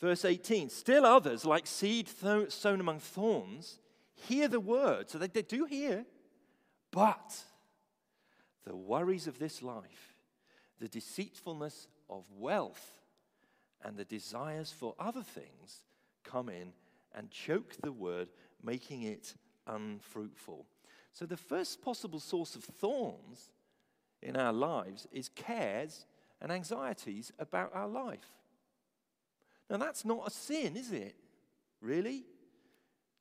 Verse 0.00 0.24
18 0.24 0.68
Still 0.70 1.04
others, 1.04 1.44
like 1.44 1.66
seed 1.66 2.08
th- 2.20 2.52
sown 2.52 2.80
among 2.80 3.00
thorns, 3.00 3.80
hear 4.14 4.48
the 4.48 4.60
word. 4.60 5.10
So 5.10 5.18
they, 5.18 5.26
they 5.26 5.42
do 5.42 5.64
hear, 5.64 6.04
but 6.90 7.42
the 8.64 8.76
worries 8.76 9.26
of 9.26 9.38
this 9.38 9.62
life, 9.62 10.14
the 10.78 10.88
deceitfulness 10.88 11.88
of 12.08 12.24
wealth, 12.36 13.00
and 13.82 13.96
the 13.96 14.04
desires 14.04 14.72
for 14.72 14.94
other 14.98 15.22
things 15.22 15.84
come 16.24 16.48
in 16.48 16.72
and 17.18 17.30
choke 17.32 17.74
the 17.82 17.90
word, 17.90 18.28
making 18.62 19.02
it 19.02 19.34
unfruitful. 19.66 20.64
So, 21.12 21.26
the 21.26 21.36
first 21.36 21.82
possible 21.82 22.20
source 22.20 22.54
of 22.54 22.62
thorns 22.62 23.50
in 24.22 24.36
our 24.36 24.52
lives 24.52 25.08
is 25.10 25.28
cares 25.28 26.06
and 26.40 26.52
anxieties 26.52 27.32
about 27.40 27.72
our 27.74 27.88
life. 27.88 28.30
Now, 29.68 29.78
that's 29.78 30.04
not 30.04 30.28
a 30.28 30.30
sin, 30.30 30.76
is 30.76 30.92
it? 30.92 31.16
Really? 31.80 32.24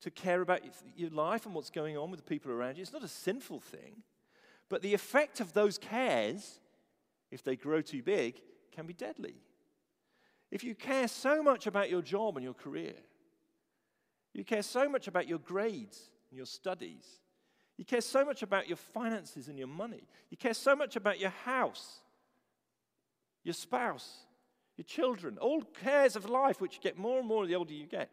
To 0.01 0.11
care 0.11 0.41
about 0.41 0.61
your 0.95 1.09
life 1.09 1.47
and 1.47 1.55
what's 1.55 1.71
going 1.71 1.97
on 1.97 2.11
with 2.11 2.19
the 2.19 2.29
people 2.29 2.51
around 2.51 2.77
you. 2.77 2.83
It's 2.83 2.93
not 2.93 3.03
a 3.03 3.07
sinful 3.07 3.61
thing. 3.61 4.03
But 4.69 4.83
the 4.83 4.93
effect 4.93 5.39
of 5.39 5.53
those 5.53 5.79
cares, 5.79 6.59
if 7.31 7.43
they 7.43 7.55
grow 7.55 7.81
too 7.81 8.03
big, 8.03 8.41
can 8.71 8.85
be 8.85 8.93
deadly. 8.93 9.35
If 10.51 10.63
you 10.63 10.75
care 10.75 11.07
so 11.07 11.41
much 11.41 11.65
about 11.65 11.89
your 11.89 12.03
job 12.03 12.37
and 12.37 12.43
your 12.43 12.53
career, 12.53 12.93
you 14.37 14.45
care 14.45 14.63
so 14.63 14.87
much 14.87 15.07
about 15.07 15.27
your 15.27 15.39
grades 15.39 16.11
and 16.29 16.37
your 16.37 16.45
studies, 16.45 17.05
you 17.77 17.85
care 17.85 18.01
so 18.01 18.23
much 18.23 18.43
about 18.43 18.67
your 18.67 18.77
finances 18.77 19.47
and 19.47 19.57
your 19.57 19.67
money, 19.67 20.03
you 20.29 20.37
care 20.37 20.53
so 20.53 20.75
much 20.75 20.95
about 20.95 21.19
your 21.19 21.31
house, 21.43 22.01
your 23.43 23.53
spouse, 23.53 24.25
your 24.77 24.85
children, 24.85 25.37
all 25.39 25.61
cares 25.61 26.15
of 26.15 26.29
life, 26.29 26.61
which 26.61 26.81
get 26.81 26.97
more 26.97 27.19
and 27.19 27.27
more 27.27 27.47
the 27.47 27.55
older 27.55 27.73
you 27.73 27.87
get, 27.87 28.11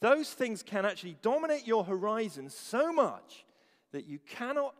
those 0.00 0.32
things 0.32 0.62
can 0.62 0.84
actually 0.84 1.16
dominate 1.22 1.66
your 1.66 1.84
horizon 1.84 2.48
so 2.48 2.92
much 2.92 3.44
that 3.92 4.06
you 4.06 4.18
cannot, 4.18 4.74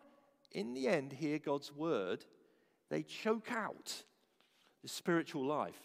in 0.53 0.75
the 0.75 0.89
end, 0.89 1.13
hear 1.13 1.39
God's 1.39 1.75
word. 1.75 2.25
They 2.91 3.03
choke 3.03 3.53
out 3.53 4.03
the 4.83 4.89
spiritual 4.89 5.45
life. 5.45 5.79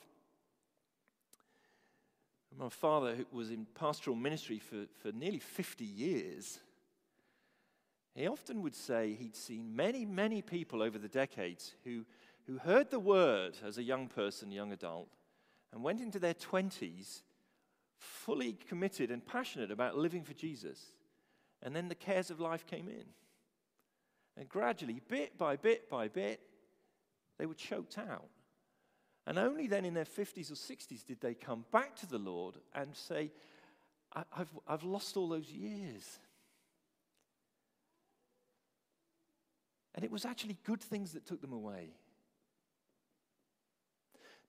My 2.58 2.70
father 2.70 3.15
was 3.31 3.50
in 3.50 3.65
pastoral 3.75 4.15
ministry 4.15 4.60
for, 4.60 4.86
for 5.01 5.12
nearly 5.12 5.39
50 5.39 5.86
years. 5.86 6.60
He 8.13 8.27
often 8.27 8.62
would 8.62 8.75
say 8.75 9.13
he'd 9.13 9.36
seen 9.36 9.75
many, 9.75 10.05
many 10.05 10.41
people 10.41 10.84
over 10.84 10.98
the 10.98 11.08
decades 11.08 11.74
who, 11.86 12.05
who 12.46 12.58
heard 12.58 12.91
the 12.91 13.00
word 13.00 13.58
as 13.65 13.77
a 13.77 13.84
young 13.84 14.08
person, 14.08 14.51
young 14.51 14.72
adult, 14.72 15.08
and 15.72 15.81
went 15.81 16.01
into 16.01 16.20
their 16.20 16.34
20s 16.34 17.22
fully 17.98 18.58
committed 18.67 19.12
and 19.12 19.25
passionate 19.25 19.72
about 19.72 19.98
living 19.98 20.24
for 20.24 20.34
Jesus. 20.34 20.79
And 21.63 21.75
then 21.75 21.88
the 21.88 21.96
cares 21.96 22.31
of 22.31 22.39
life 22.39 22.65
came 22.65 22.89
in. 22.89 23.05
And 24.36 24.50
gradually, 24.50 25.01
bit 25.08 25.38
by 25.38 25.55
bit 25.55 25.89
by 25.89 26.08
bit, 26.08 26.41
they 27.38 27.46
were 27.46 27.53
choked 27.53 27.98
out. 27.98 28.27
And 29.28 29.38
only 29.38 29.68
then 29.68 29.86
in 29.86 29.94
their 29.94 30.06
50s 30.06 30.51
or 30.51 30.56
60s 30.56 31.06
did 31.06 31.22
they 31.22 31.34
come 31.34 31.66
back 31.72 31.96
to 31.98 32.08
the 32.08 32.18
Lord 32.18 32.56
and 32.74 32.96
say, 32.96 33.32
I've, 34.13 34.50
I've 34.68 34.84
lost 34.84 35.16
all 35.16 35.30
those 35.30 35.50
years. 35.50 36.20
And 39.94 40.04
it 40.04 40.12
was 40.12 40.25
actually 40.25 40.58
good 40.63 40.82
things 40.82 41.13
that 41.13 41.25
took 41.25 41.42
them 41.42 41.54
away. 41.54 41.90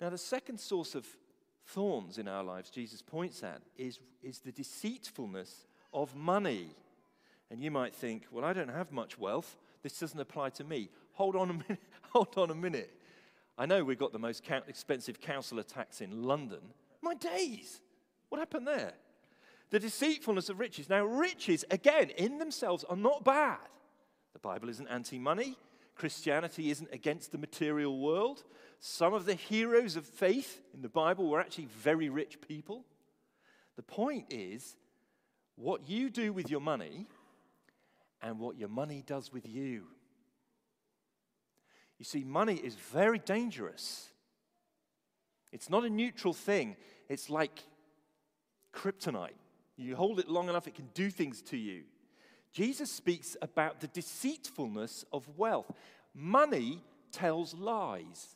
Now, 0.00 0.10
the 0.10 0.18
second 0.18 0.58
source 0.58 0.94
of 0.94 1.06
thorns 1.66 2.18
in 2.18 2.26
our 2.26 2.42
lives, 2.42 2.70
Jesus 2.70 3.02
points 3.02 3.42
at, 3.42 3.62
is, 3.76 4.00
is 4.22 4.38
the 4.38 4.52
deceitfulness 4.52 5.66
of 5.92 6.14
money. 6.16 6.74
And 7.50 7.60
you 7.60 7.70
might 7.70 7.94
think, 7.94 8.24
well, 8.30 8.44
I 8.44 8.52
don't 8.52 8.70
have 8.70 8.90
much 8.90 9.18
wealth. 9.18 9.56
This 9.82 9.98
doesn't 9.98 10.18
apply 10.18 10.50
to 10.50 10.64
me. 10.64 10.88
Hold 11.12 11.36
on 11.36 11.50
a 11.50 11.52
minute. 11.52 11.82
Hold 12.12 12.36
on 12.36 12.50
a 12.50 12.54
minute. 12.54 12.90
I 13.58 13.66
know 13.66 13.84
we've 13.84 13.98
got 13.98 14.12
the 14.12 14.18
most 14.18 14.42
expensive 14.66 15.20
council 15.20 15.62
tax 15.62 16.00
in 16.00 16.22
London. 16.22 16.60
My 17.02 17.14
days. 17.14 17.80
What 18.28 18.38
happened 18.38 18.66
there? 18.66 18.94
The 19.70 19.78
deceitfulness 19.78 20.48
of 20.48 20.58
riches. 20.58 20.88
Now, 20.88 21.04
riches, 21.04 21.64
again, 21.70 22.10
in 22.10 22.38
themselves 22.38 22.84
are 22.84 22.96
not 22.96 23.24
bad. 23.24 23.58
The 24.32 24.38
Bible 24.38 24.68
isn't 24.68 24.88
anti 24.88 25.18
money, 25.18 25.56
Christianity 25.94 26.70
isn't 26.70 26.88
against 26.92 27.32
the 27.32 27.38
material 27.38 27.98
world. 27.98 28.44
Some 28.80 29.14
of 29.14 29.26
the 29.26 29.34
heroes 29.34 29.96
of 29.96 30.04
faith 30.04 30.60
in 30.74 30.82
the 30.82 30.88
Bible 30.88 31.28
were 31.28 31.40
actually 31.40 31.66
very 31.66 32.08
rich 32.08 32.40
people. 32.40 32.84
The 33.76 33.82
point 33.82 34.26
is 34.30 34.76
what 35.56 35.88
you 35.88 36.10
do 36.10 36.32
with 36.32 36.50
your 36.50 36.60
money 36.60 37.06
and 38.20 38.38
what 38.38 38.56
your 38.56 38.68
money 38.68 39.02
does 39.06 39.32
with 39.32 39.46
you. 39.48 39.84
You 42.02 42.04
see, 42.04 42.24
money 42.24 42.56
is 42.56 42.74
very 42.74 43.20
dangerous. 43.20 44.08
It's 45.52 45.70
not 45.70 45.84
a 45.84 45.88
neutral 45.88 46.32
thing, 46.32 46.74
it's 47.08 47.30
like 47.30 47.62
kryptonite. 48.74 49.38
You 49.76 49.94
hold 49.94 50.18
it 50.18 50.28
long 50.28 50.48
enough, 50.48 50.66
it 50.66 50.74
can 50.74 50.88
do 50.94 51.10
things 51.10 51.42
to 51.42 51.56
you. 51.56 51.84
Jesus 52.52 52.90
speaks 52.90 53.36
about 53.40 53.78
the 53.78 53.86
deceitfulness 53.86 55.04
of 55.12 55.28
wealth. 55.38 55.70
Money 56.12 56.82
tells 57.12 57.54
lies. 57.54 58.34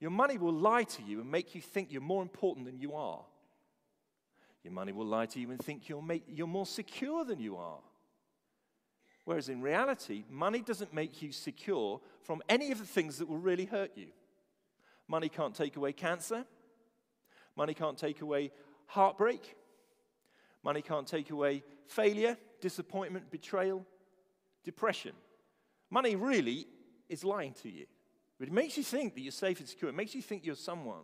Your 0.00 0.10
money 0.10 0.36
will 0.36 0.52
lie 0.52 0.82
to 0.82 1.02
you 1.04 1.20
and 1.20 1.30
make 1.30 1.54
you 1.54 1.60
think 1.60 1.92
you're 1.92 2.00
more 2.02 2.22
important 2.22 2.66
than 2.66 2.80
you 2.80 2.94
are. 2.94 3.24
Your 4.64 4.72
money 4.72 4.90
will 4.90 5.06
lie 5.06 5.26
to 5.26 5.38
you 5.38 5.52
and 5.52 5.64
think 5.64 5.88
you're, 5.88 6.02
make, 6.02 6.24
you're 6.26 6.48
more 6.48 6.66
secure 6.66 7.24
than 7.24 7.38
you 7.38 7.56
are. 7.56 7.78
Whereas 9.28 9.50
in 9.50 9.60
reality, 9.60 10.24
money 10.30 10.62
doesn't 10.62 10.94
make 10.94 11.20
you 11.20 11.32
secure 11.32 12.00
from 12.22 12.40
any 12.48 12.72
of 12.72 12.78
the 12.78 12.86
things 12.86 13.18
that 13.18 13.28
will 13.28 13.36
really 13.36 13.66
hurt 13.66 13.90
you. 13.94 14.06
Money 15.06 15.28
can't 15.28 15.54
take 15.54 15.76
away 15.76 15.92
cancer. 15.92 16.46
Money 17.54 17.74
can't 17.74 17.98
take 17.98 18.22
away 18.22 18.52
heartbreak. 18.86 19.54
Money 20.64 20.80
can't 20.80 21.06
take 21.06 21.28
away 21.28 21.62
failure, 21.86 22.38
disappointment, 22.62 23.30
betrayal, 23.30 23.84
depression. 24.64 25.12
Money 25.90 26.16
really 26.16 26.66
is 27.10 27.22
lying 27.22 27.52
to 27.52 27.68
you. 27.68 27.84
But 28.38 28.48
it 28.48 28.54
makes 28.54 28.78
you 28.78 28.82
think 28.82 29.14
that 29.14 29.20
you're 29.20 29.30
safe 29.30 29.60
and 29.60 29.68
secure. 29.68 29.90
It 29.90 29.94
makes 29.94 30.14
you 30.14 30.22
think 30.22 30.46
you're 30.46 30.54
someone. 30.54 31.02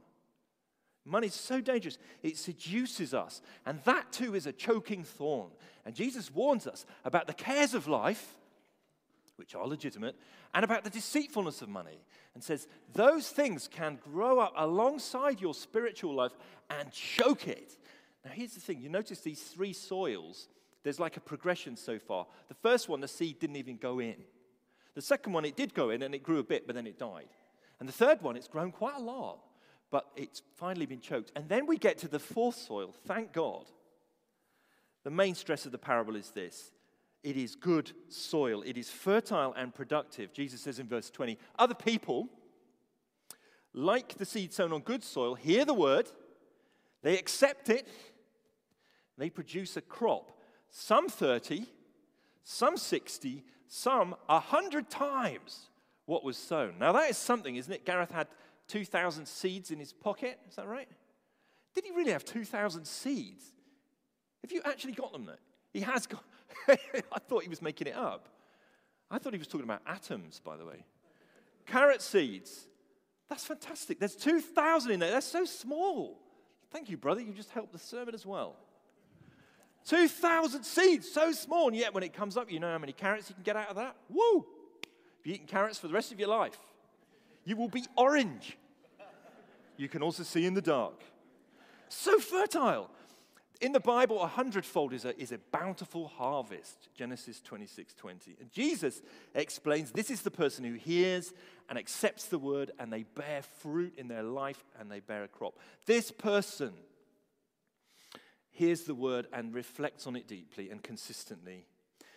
Money 1.04 1.26
is 1.26 1.34
so 1.34 1.60
dangerous, 1.60 1.98
it 2.22 2.38
seduces 2.38 3.12
us. 3.12 3.42
And 3.66 3.80
that 3.84 4.10
too 4.10 4.34
is 4.34 4.46
a 4.46 4.52
choking 4.52 5.04
thorn. 5.04 5.50
And 5.84 5.94
Jesus 5.94 6.32
warns 6.32 6.66
us 6.66 6.86
about 7.04 7.26
the 7.26 7.34
cares 7.34 7.74
of 7.74 7.86
life, 7.86 8.36
which 9.36 9.54
are 9.54 9.66
legitimate, 9.66 10.16
and 10.54 10.64
about 10.64 10.84
the 10.84 10.90
deceitfulness 10.90 11.60
of 11.60 11.68
money. 11.68 11.98
And 12.34 12.42
says 12.42 12.66
those 12.94 13.28
things 13.28 13.68
can 13.68 13.98
grow 14.02 14.38
up 14.38 14.54
alongside 14.56 15.40
your 15.40 15.54
spiritual 15.54 16.14
life 16.14 16.32
and 16.70 16.90
choke 16.90 17.48
it. 17.48 17.76
Now, 18.24 18.30
here's 18.32 18.54
the 18.54 18.60
thing 18.60 18.80
you 18.80 18.88
notice 18.88 19.20
these 19.20 19.42
three 19.42 19.74
soils, 19.74 20.48
there's 20.82 21.00
like 21.00 21.18
a 21.18 21.20
progression 21.20 21.76
so 21.76 21.98
far. 21.98 22.26
The 22.48 22.54
first 22.54 22.88
one, 22.88 23.00
the 23.00 23.08
seed 23.08 23.38
didn't 23.40 23.56
even 23.56 23.76
go 23.76 23.98
in, 23.98 24.16
The 24.94 25.02
second 25.02 25.32
one, 25.32 25.44
it 25.44 25.56
did 25.56 25.74
go 25.74 25.90
in 25.90 26.02
and 26.02 26.14
it 26.14 26.22
grew 26.22 26.38
a 26.38 26.44
bit, 26.44 26.66
but 26.66 26.74
then 26.74 26.86
it 26.86 26.98
died. 26.98 27.28
And 27.78 27.88
the 27.88 27.92
third 27.92 28.22
one, 28.22 28.36
it's 28.36 28.48
grown 28.48 28.70
quite 28.72 28.96
a 28.96 29.00
lot, 29.00 29.40
but 29.94 30.10
it's 30.16 30.42
finally 30.56 30.86
been 30.86 30.98
choked. 30.98 31.30
And 31.36 31.48
then 31.48 31.68
we 31.68 31.78
get 31.78 31.98
to 31.98 32.08
the 32.08 32.18
fourth 32.18 32.56
soil, 32.56 32.92
thank 33.06 33.32
God. 33.32 33.66
The 35.04 35.10
main 35.12 35.36
stress 35.36 35.66
of 35.66 35.70
the 35.70 35.78
parable 35.78 36.16
is 36.16 36.32
this 36.32 36.72
it 37.22 37.36
is 37.36 37.54
good 37.54 37.92
soil, 38.08 38.64
it 38.66 38.76
is 38.76 38.90
fertile 38.90 39.54
and 39.56 39.72
productive. 39.72 40.32
Jesus 40.32 40.62
says 40.62 40.80
in 40.80 40.88
verse 40.88 41.10
20, 41.10 41.38
Other 41.60 41.76
people, 41.76 42.28
like 43.72 44.16
the 44.18 44.24
seed 44.24 44.52
sown 44.52 44.72
on 44.72 44.80
good 44.80 45.04
soil, 45.04 45.36
hear 45.36 45.64
the 45.64 45.74
word, 45.74 46.08
they 47.02 47.16
accept 47.16 47.68
it, 47.68 47.86
they 49.16 49.30
produce 49.30 49.76
a 49.76 49.80
crop, 49.80 50.32
some 50.70 51.08
30, 51.08 51.66
some 52.42 52.76
60, 52.76 53.44
some 53.68 54.16
100 54.26 54.90
times 54.90 55.70
what 56.06 56.24
was 56.24 56.36
sown. 56.36 56.80
Now, 56.80 56.90
that 56.90 57.10
is 57.10 57.16
something, 57.16 57.54
isn't 57.54 57.72
it? 57.72 57.86
Gareth 57.86 58.10
had 58.10 58.26
2,000 58.68 59.26
seeds 59.26 59.70
in 59.70 59.78
his 59.78 59.92
pocket. 59.92 60.38
Is 60.48 60.56
that 60.56 60.66
right? 60.66 60.88
Did 61.74 61.84
he 61.84 61.90
really 61.92 62.12
have 62.12 62.24
2,000 62.24 62.84
seeds? 62.86 63.44
Have 64.42 64.52
you 64.52 64.62
actually 64.64 64.92
got 64.92 65.12
them 65.12 65.26
there? 65.26 65.38
He 65.72 65.80
has 65.80 66.06
got. 66.06 66.22
I 66.68 67.18
thought 67.28 67.42
he 67.42 67.48
was 67.48 67.62
making 67.62 67.88
it 67.88 67.96
up. 67.96 68.28
I 69.10 69.18
thought 69.18 69.32
he 69.32 69.38
was 69.38 69.48
talking 69.48 69.64
about 69.64 69.82
atoms, 69.86 70.40
by 70.44 70.56
the 70.56 70.64
way. 70.64 70.84
Carrot 71.66 72.02
seeds. 72.02 72.66
That's 73.28 73.44
fantastic. 73.44 73.98
There's 73.98 74.16
2,000 74.16 74.92
in 74.92 75.00
there. 75.00 75.10
They're 75.10 75.20
so 75.20 75.44
small. 75.44 76.20
Thank 76.70 76.90
you, 76.90 76.96
brother. 76.96 77.20
You 77.20 77.32
just 77.32 77.50
helped 77.50 77.72
the 77.72 77.78
sermon 77.78 78.14
as 78.14 78.26
well. 78.26 78.56
2,000 79.86 80.64
seeds, 80.64 81.10
so 81.10 81.32
small. 81.32 81.68
And 81.68 81.76
yet, 81.76 81.94
when 81.94 82.02
it 82.02 82.12
comes 82.12 82.36
up, 82.36 82.50
you 82.50 82.60
know 82.60 82.70
how 82.70 82.78
many 82.78 82.92
carrots 82.92 83.28
you 83.28 83.34
can 83.34 83.44
get 83.44 83.56
out 83.56 83.68
of 83.68 83.76
that? 83.76 83.96
Woo! 84.08 84.46
Be 85.22 85.34
eating 85.34 85.46
carrots 85.46 85.78
for 85.78 85.88
the 85.88 85.94
rest 85.94 86.12
of 86.12 86.18
your 86.18 86.28
life. 86.28 86.58
You 87.44 87.56
will 87.56 87.68
be 87.68 87.84
orange. 87.96 88.56
You 89.76 89.88
can 89.88 90.02
also 90.02 90.22
see 90.22 90.46
in 90.46 90.54
the 90.54 90.62
dark. 90.62 91.02
So 91.88 92.18
fertile. 92.18 92.90
In 93.60 93.72
the 93.72 93.80
Bible, 93.80 94.20
a 94.20 94.26
hundredfold 94.26 94.92
is 94.92 95.04
a, 95.04 95.18
is 95.18 95.32
a 95.32 95.38
bountiful 95.52 96.08
harvest, 96.08 96.88
Genesis 96.94 97.40
26 97.40 97.94
20. 97.94 98.36
And 98.40 98.52
Jesus 98.52 99.00
explains 99.34 99.90
this 99.90 100.10
is 100.10 100.22
the 100.22 100.30
person 100.30 100.64
who 100.64 100.74
hears 100.74 101.32
and 101.68 101.78
accepts 101.78 102.26
the 102.26 102.38
word, 102.38 102.72
and 102.78 102.92
they 102.92 103.04
bear 103.04 103.42
fruit 103.60 103.94
in 103.96 104.08
their 104.08 104.22
life 104.22 104.62
and 104.78 104.90
they 104.90 105.00
bear 105.00 105.24
a 105.24 105.28
crop. 105.28 105.58
This 105.86 106.10
person 106.10 106.72
hears 108.50 108.82
the 108.82 108.94
word 108.94 109.26
and 109.32 109.54
reflects 109.54 110.06
on 110.06 110.16
it 110.16 110.28
deeply 110.28 110.70
and 110.70 110.82
consistently. 110.82 111.66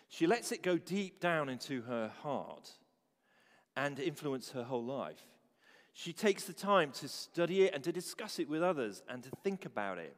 She 0.09 0.27
lets 0.27 0.51
it 0.51 0.63
go 0.63 0.77
deep 0.77 1.19
down 1.19 1.49
into 1.49 1.81
her 1.83 2.11
heart 2.23 2.71
and 3.77 3.99
influence 3.99 4.49
her 4.51 4.63
whole 4.63 4.83
life. 4.83 5.23
She 5.93 6.11
takes 6.11 6.43
the 6.43 6.53
time 6.53 6.91
to 6.93 7.07
study 7.07 7.63
it 7.63 7.73
and 7.73 7.83
to 7.83 7.91
discuss 7.91 8.39
it 8.39 8.49
with 8.49 8.61
others 8.61 9.03
and 9.07 9.23
to 9.23 9.29
think 9.43 9.65
about 9.65 9.99
it. 9.99 10.15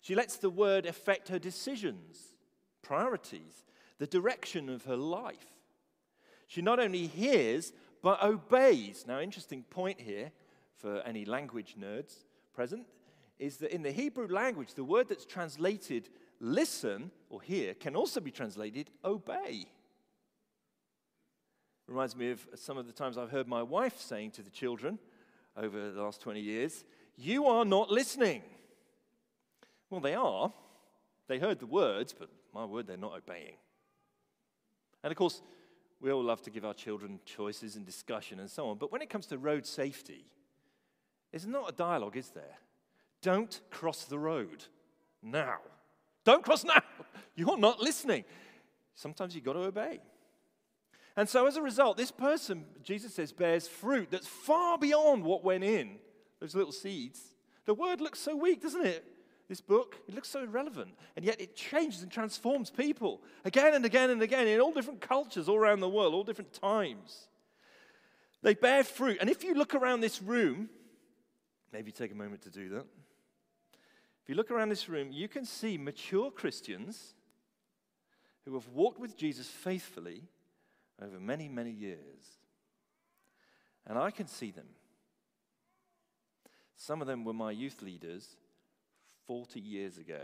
She 0.00 0.14
lets 0.14 0.36
the 0.36 0.50
word 0.50 0.86
affect 0.86 1.28
her 1.28 1.38
decisions, 1.38 2.34
priorities, 2.82 3.64
the 3.98 4.06
direction 4.06 4.68
of 4.68 4.84
her 4.86 4.96
life. 4.96 5.46
She 6.48 6.62
not 6.62 6.80
only 6.80 7.06
hears, 7.06 7.72
but 8.02 8.22
obeys. 8.22 9.04
Now, 9.06 9.20
interesting 9.20 9.62
point 9.62 10.00
here 10.00 10.32
for 10.76 11.00
any 11.02 11.24
language 11.24 11.76
nerds 11.78 12.24
present 12.52 12.86
is 13.38 13.58
that 13.58 13.74
in 13.74 13.82
the 13.82 13.92
Hebrew 13.92 14.28
language, 14.28 14.74
the 14.74 14.84
word 14.84 15.08
that's 15.08 15.24
translated 15.24 16.08
listen 16.40 17.10
or 17.30 17.40
hear 17.40 17.74
can 17.74 17.94
also 17.94 18.20
be 18.20 18.30
translated 18.30 18.90
obey. 19.04 19.66
Reminds 21.92 22.16
me 22.16 22.30
of 22.30 22.48
some 22.54 22.78
of 22.78 22.86
the 22.86 22.92
times 22.92 23.18
I've 23.18 23.30
heard 23.30 23.46
my 23.46 23.62
wife 23.62 24.00
saying 24.00 24.30
to 24.32 24.42
the 24.42 24.48
children 24.48 24.98
over 25.58 25.90
the 25.90 26.02
last 26.02 26.22
20 26.22 26.40
years, 26.40 26.86
You 27.18 27.44
are 27.44 27.66
not 27.66 27.90
listening. 27.90 28.40
Well, 29.90 30.00
they 30.00 30.14
are. 30.14 30.50
They 31.28 31.38
heard 31.38 31.58
the 31.58 31.66
words, 31.66 32.14
but 32.18 32.30
my 32.54 32.64
word, 32.64 32.86
they're 32.86 32.96
not 32.96 33.12
obeying. 33.14 33.56
And 35.04 35.10
of 35.10 35.18
course, 35.18 35.42
we 36.00 36.10
all 36.10 36.24
love 36.24 36.40
to 36.44 36.50
give 36.50 36.64
our 36.64 36.72
children 36.72 37.20
choices 37.26 37.76
and 37.76 37.84
discussion 37.84 38.40
and 38.40 38.48
so 38.48 38.68
on, 38.68 38.78
but 38.78 38.90
when 38.90 39.02
it 39.02 39.10
comes 39.10 39.26
to 39.26 39.36
road 39.36 39.66
safety, 39.66 40.24
it's 41.30 41.44
not 41.44 41.68
a 41.68 41.72
dialogue, 41.72 42.16
is 42.16 42.30
there? 42.30 42.56
Don't 43.20 43.60
cross 43.70 44.06
the 44.06 44.18
road 44.18 44.64
now. 45.22 45.58
Don't 46.24 46.42
cross 46.42 46.64
now. 46.64 46.80
You're 47.36 47.58
not 47.58 47.80
listening. 47.80 48.24
Sometimes 48.94 49.34
you've 49.34 49.44
got 49.44 49.52
to 49.52 49.64
obey. 49.64 50.00
And 51.16 51.28
so, 51.28 51.46
as 51.46 51.56
a 51.56 51.62
result, 51.62 51.96
this 51.96 52.10
person, 52.10 52.64
Jesus 52.82 53.14
says, 53.14 53.32
bears 53.32 53.68
fruit 53.68 54.08
that's 54.10 54.26
far 54.26 54.78
beyond 54.78 55.24
what 55.24 55.44
went 55.44 55.64
in, 55.64 55.98
those 56.40 56.54
little 56.54 56.72
seeds. 56.72 57.20
The 57.66 57.74
word 57.74 58.00
looks 58.00 58.18
so 58.18 58.34
weak, 58.34 58.62
doesn't 58.62 58.86
it? 58.86 59.04
This 59.48 59.60
book, 59.60 59.96
it 60.08 60.14
looks 60.14 60.30
so 60.30 60.42
irrelevant. 60.42 60.94
And 61.14 61.24
yet 61.24 61.40
it 61.40 61.54
changes 61.54 62.02
and 62.02 62.10
transforms 62.10 62.70
people 62.70 63.20
again 63.44 63.74
and 63.74 63.84
again 63.84 64.08
and 64.08 64.22
again 64.22 64.48
in 64.48 64.60
all 64.60 64.72
different 64.72 65.00
cultures 65.02 65.48
all 65.48 65.56
around 65.56 65.80
the 65.80 65.88
world, 65.88 66.14
all 66.14 66.24
different 66.24 66.54
times. 66.54 67.28
They 68.42 68.54
bear 68.54 68.82
fruit. 68.82 69.18
And 69.20 69.28
if 69.28 69.44
you 69.44 69.54
look 69.54 69.74
around 69.74 70.00
this 70.00 70.22
room, 70.22 70.70
maybe 71.72 71.92
take 71.92 72.12
a 72.12 72.14
moment 72.14 72.42
to 72.42 72.50
do 72.50 72.70
that. 72.70 72.86
If 74.22 74.28
you 74.28 74.34
look 74.36 74.50
around 74.50 74.70
this 74.70 74.88
room, 74.88 75.12
you 75.12 75.28
can 75.28 75.44
see 75.44 75.76
mature 75.76 76.30
Christians 76.30 77.14
who 78.44 78.54
have 78.54 78.68
walked 78.68 79.00
with 79.00 79.16
Jesus 79.16 79.48
faithfully 79.48 80.22
over 81.02 81.18
many, 81.18 81.48
many 81.48 81.70
years. 81.70 82.38
And 83.86 83.98
I 83.98 84.10
can 84.10 84.26
see 84.26 84.50
them. 84.50 84.68
Some 86.76 87.00
of 87.00 87.06
them 87.06 87.24
were 87.24 87.32
my 87.32 87.50
youth 87.50 87.82
leaders 87.82 88.26
40 89.26 89.60
years 89.60 89.98
ago. 89.98 90.20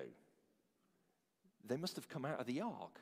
They 1.67 1.77
must 1.77 1.97
have 1.97 2.09
come 2.09 2.25
out 2.25 2.41
of 2.41 2.47
the 2.47 2.61
ark. 2.61 3.01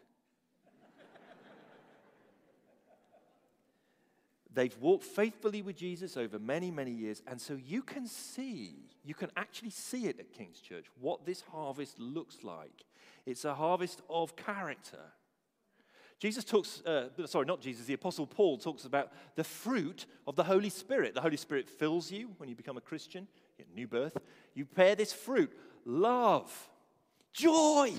They've 4.57 4.77
walked 4.81 5.05
faithfully 5.05 5.61
with 5.61 5.77
Jesus 5.77 6.17
over 6.17 6.39
many, 6.39 6.71
many 6.71 6.91
years. 6.91 7.23
And 7.27 7.39
so 7.39 7.59
you 7.63 7.83
can 7.83 8.07
see, 8.07 8.89
you 9.05 9.13
can 9.13 9.31
actually 9.37 9.71
see 9.71 10.07
it 10.07 10.19
at 10.19 10.33
King's 10.33 10.61
Church, 10.61 10.87
what 10.99 11.27
this 11.27 11.43
harvest 11.53 11.99
looks 11.99 12.43
like. 12.43 12.87
It's 13.27 13.45
a 13.45 13.55
harvest 13.55 14.01
of 14.09 14.35
character. 14.35 15.13
Jesus 16.19 16.45
talks, 16.45 16.83
uh, 16.87 17.09
sorry, 17.27 17.45
not 17.45 17.61
Jesus, 17.61 17.87
the 17.87 17.95
Apostle 17.95 18.27
Paul 18.27 18.57
talks 18.57 18.85
about 18.85 19.13
the 19.35 19.45
fruit 19.45 20.07
of 20.27 20.35
the 20.35 20.45
Holy 20.45 20.71
Spirit. 20.71 21.15
The 21.15 21.21
Holy 21.21 21.37
Spirit 21.37 21.69
fills 21.69 22.11
you 22.11 22.31
when 22.39 22.49
you 22.49 22.55
become 22.55 22.79
a 22.79 22.81
Christian, 22.81 23.29
new 23.75 23.87
birth. 23.87 24.17
You 24.55 24.65
bear 24.65 24.95
this 24.95 25.13
fruit 25.13 25.53
love, 25.85 26.51
joy, 27.33 27.93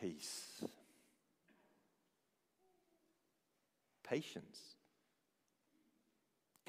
peace, 0.00 0.64
patience 4.02 4.72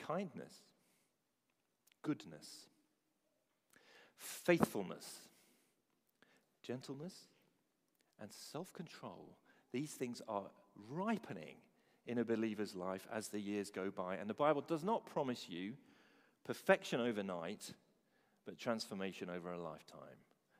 kindness, 0.07 0.53
goodness, 2.01 2.67
faithfulness, 4.17 5.19
gentleness, 6.61 7.13
and 8.19 8.31
self 8.31 8.71
control. 8.73 9.37
These 9.73 9.91
things 9.91 10.21
are 10.29 10.45
ripening 10.89 11.55
in 12.05 12.19
a 12.19 12.25
believer's 12.25 12.75
life 12.75 13.07
as 13.11 13.27
the 13.27 13.39
years 13.39 13.69
go 13.69 13.89
by. 13.89 14.15
And 14.15 14.29
the 14.29 14.33
Bible 14.33 14.61
does 14.61 14.83
not 14.83 15.05
promise 15.05 15.49
you 15.49 15.73
perfection 16.45 17.01
overnight, 17.01 17.73
but 18.45 18.57
transformation 18.57 19.29
over 19.29 19.51
a 19.51 19.61
lifetime. 19.61 20.19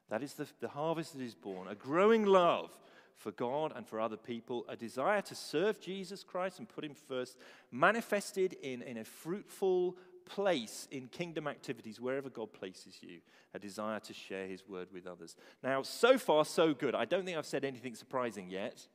That 0.10 0.24
is 0.24 0.34
the, 0.34 0.48
the 0.60 0.70
harvest 0.70 1.18
that 1.18 1.24
is 1.24 1.36
born, 1.36 1.68
a 1.68 1.76
growing 1.76 2.26
love 2.26 2.72
for 3.16 3.32
God 3.32 3.74
and 3.76 3.88
for 3.88 4.00
other 4.00 4.18
people, 4.18 4.66
a 4.68 4.76
desire 4.76 5.22
to 5.22 5.36
serve 5.36 5.80
Jesus 5.80 6.24
Christ 6.24 6.60
and 6.60 6.68
put 6.68 6.84
Him 6.84 6.96
first, 6.96 7.38
manifested 7.72 8.54
in, 8.62 8.82
in 8.82 8.98
a 8.98 9.06
fruitful 9.06 9.96
place 10.26 10.88
in 10.92 11.08
kingdom 11.08 11.48
activities, 11.48 12.00
wherever 12.00 12.30
God 12.30 12.54
places 12.54 12.98
you, 13.02 13.20
a 13.54 13.60
desire 13.60 14.00
to 14.02 14.14
share 14.14 14.48
His 14.48 14.68
word 14.68 14.88
with 14.94 15.06
others. 15.06 15.36
Now, 15.62 15.84
so 15.84 16.18
far, 16.18 16.46
so 16.46 16.74
good. 16.74 16.96
I 16.96 17.06
don't 17.06 17.26
think 17.26 17.38
I've 17.38 17.46
said 17.46 17.66
anything 17.66 17.96
surprising 17.96 18.50
yet. 18.50 18.88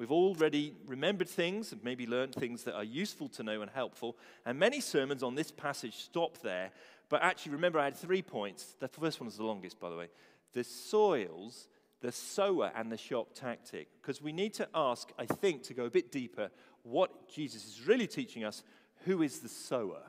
We've 0.00 0.10
already 0.10 0.74
remembered 0.86 1.28
things 1.28 1.72
and 1.72 1.84
maybe 1.84 2.06
learned 2.06 2.34
things 2.34 2.64
that 2.64 2.74
are 2.74 2.82
useful 2.82 3.28
to 3.28 3.42
know 3.42 3.60
and 3.60 3.70
helpful. 3.70 4.16
And 4.46 4.58
many 4.58 4.80
sermons 4.80 5.22
on 5.22 5.34
this 5.34 5.50
passage 5.50 5.96
stop 5.96 6.38
there. 6.38 6.70
But 7.10 7.22
actually, 7.22 7.52
remember, 7.52 7.78
I 7.78 7.84
had 7.84 7.96
three 7.96 8.22
points. 8.22 8.76
The 8.80 8.88
first 8.88 9.20
one 9.20 9.28
is 9.28 9.36
the 9.36 9.44
longest, 9.44 9.78
by 9.78 9.90
the 9.90 9.96
way. 9.96 10.08
The 10.54 10.64
soils 10.64 11.68
the 12.00 12.12
sower 12.12 12.72
and 12.74 12.90
the 12.90 12.96
shock 12.96 13.34
tactic. 13.34 13.88
Because 14.00 14.22
we 14.22 14.32
need 14.32 14.54
to 14.54 14.68
ask, 14.74 15.12
I 15.18 15.26
think, 15.26 15.64
to 15.64 15.74
go 15.74 15.84
a 15.84 15.90
bit 15.90 16.10
deeper, 16.10 16.50
what 16.82 17.28
Jesus 17.28 17.66
is 17.66 17.86
really 17.86 18.06
teaching 18.06 18.42
us 18.42 18.62
who 19.04 19.22
is 19.22 19.40
the 19.40 19.48
sower? 19.48 20.02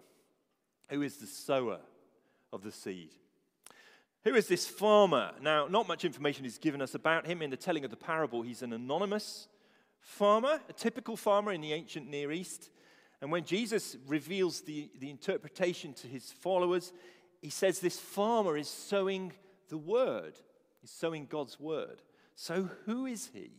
Who 0.90 1.02
is 1.02 1.18
the 1.18 1.28
sower 1.28 1.80
of 2.54 2.64
the 2.64 2.72
seed? 2.72 3.12
Who 4.24 4.36
is 4.36 4.48
this 4.48 4.68
farmer? 4.68 5.32
Now, 5.42 5.68
not 5.68 5.88
much 5.88 6.06
information 6.06 6.46
is 6.46 6.58
given 6.58 6.82
us 6.82 6.96
about 6.96 7.26
him 7.26 7.42
in 7.42 7.50
the 7.50 7.58
telling 7.58 7.84
of 7.84 7.92
the 7.92 7.98
parable. 7.98 8.42
He's 8.42 8.62
an 8.62 8.74
anonymous 8.74 9.48
farmer, 10.02 10.60
a 10.70 10.74
typical 10.74 11.16
farmer 11.16 11.54
in 11.54 11.62
the 11.62 11.74
ancient 11.74 12.10
Near 12.10 12.32
East. 12.32 12.70
And 13.22 13.32
when 13.32 13.46
Jesus 13.46 13.98
reveals 14.08 14.62
the, 14.62 14.90
the 15.00 15.10
interpretation 15.10 15.94
to 15.94 16.08
his 16.08 16.32
followers, 16.32 16.92
he 17.42 17.50
says 17.50 17.80
this 17.80 18.00
farmer 18.00 18.58
is 18.58 18.68
sowing 18.68 19.34
the 19.70 19.78
word, 19.78 20.34
he's 20.82 20.92
sowing 20.92 21.26
God's 21.26 21.60
word. 21.60 22.02
So 22.36 22.70
who 22.86 23.06
is 23.06 23.30
he? 23.34 23.52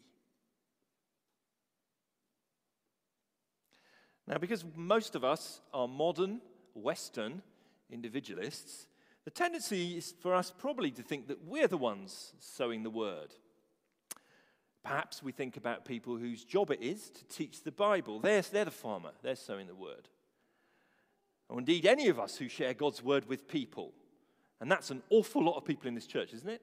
Now, 4.26 4.38
because 4.38 4.64
most 4.76 5.14
of 5.14 5.24
us 5.24 5.61
are 5.74 5.88
modern, 5.88 6.40
Western 6.74 7.42
individualists, 7.90 8.87
the 9.24 9.31
tendency 9.31 9.96
is 9.96 10.14
for 10.20 10.35
us 10.35 10.52
probably 10.57 10.90
to 10.92 11.02
think 11.02 11.28
that 11.28 11.44
we're 11.44 11.68
the 11.68 11.76
ones 11.76 12.33
sowing 12.38 12.83
the 12.83 12.90
word. 12.90 13.35
Perhaps 14.83 15.23
we 15.23 15.33
think 15.33 15.57
about 15.57 15.85
people 15.85 16.16
whose 16.16 16.45
job 16.45 16.71
it 16.71 16.83
is 16.83 17.11
to 17.11 17.25
teach 17.27 17.62
the 17.62 17.71
Bible. 17.71 18.18
They're, 18.18 18.42
they're 18.42 18.64
the 18.64 18.71
farmer, 18.71 19.12
they're 19.23 19.37
sowing 19.37 19.66
the 19.66 19.75
word. 19.75 20.09
Or 21.49 21.59
indeed, 21.59 21.87
any 21.87 22.09
of 22.09 22.18
us 22.18 22.37
who 22.37 22.49
share 22.49 22.75
God's 22.75 23.03
word 23.03 23.29
with 23.29 23.47
people. 23.47 23.92
And 24.61 24.71
that's 24.71 24.90
an 24.90 25.03
awful 25.11 25.45
lot 25.45 25.57
of 25.57 25.64
people 25.64 25.88
in 25.88 25.95
this 25.95 26.07
church, 26.07 26.33
isn't 26.33 26.49
it? 26.49 26.62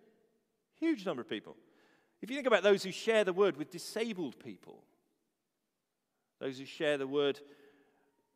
Huge 0.80 1.06
number 1.06 1.22
of 1.22 1.30
people. 1.30 1.56
If 2.22 2.30
you 2.30 2.36
think 2.36 2.48
about 2.48 2.64
those 2.64 2.84
who 2.84 2.92
share 2.92 3.24
the 3.24 3.34
word 3.34 3.56
with 3.56 3.72
disabled 3.72 4.40
people, 4.44 4.84
those 6.40 6.58
who 6.58 6.66
share 6.66 6.98
the 6.98 7.08
word 7.08 7.40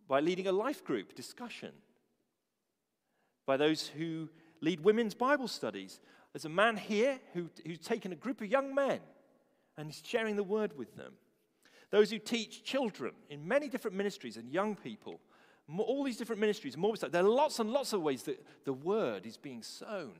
by 0.07 0.19
leading 0.19 0.47
a 0.47 0.51
life 0.51 0.83
group 0.83 1.15
discussion, 1.15 1.71
by 3.45 3.57
those 3.57 3.87
who 3.87 4.29
lead 4.61 4.81
women's 4.81 5.13
Bible 5.13 5.47
studies. 5.47 5.99
There's 6.31 6.45
a 6.45 6.49
man 6.49 6.77
here 6.77 7.19
who, 7.33 7.49
who's 7.65 7.79
taken 7.79 8.11
a 8.11 8.15
group 8.15 8.41
of 8.41 8.47
young 8.47 8.73
men 8.73 8.99
and 9.77 9.87
he's 9.87 10.01
sharing 10.05 10.35
the 10.35 10.43
word 10.43 10.77
with 10.77 10.95
them. 10.95 11.13
Those 11.91 12.09
who 12.09 12.19
teach 12.19 12.63
children 12.63 13.13
in 13.29 13.47
many 13.47 13.69
different 13.69 13.95
ministries 13.95 14.37
and 14.37 14.49
young 14.49 14.75
people, 14.75 15.19
all 15.77 16.03
these 16.03 16.17
different 16.17 16.41
ministries, 16.41 16.75
more 16.75 16.95
there 16.95 17.23
are 17.23 17.29
lots 17.29 17.59
and 17.59 17.71
lots 17.71 17.93
of 17.93 18.01
ways 18.01 18.23
that 18.23 18.43
the 18.65 18.73
word 18.73 19.25
is 19.25 19.37
being 19.37 19.61
sown 19.61 20.13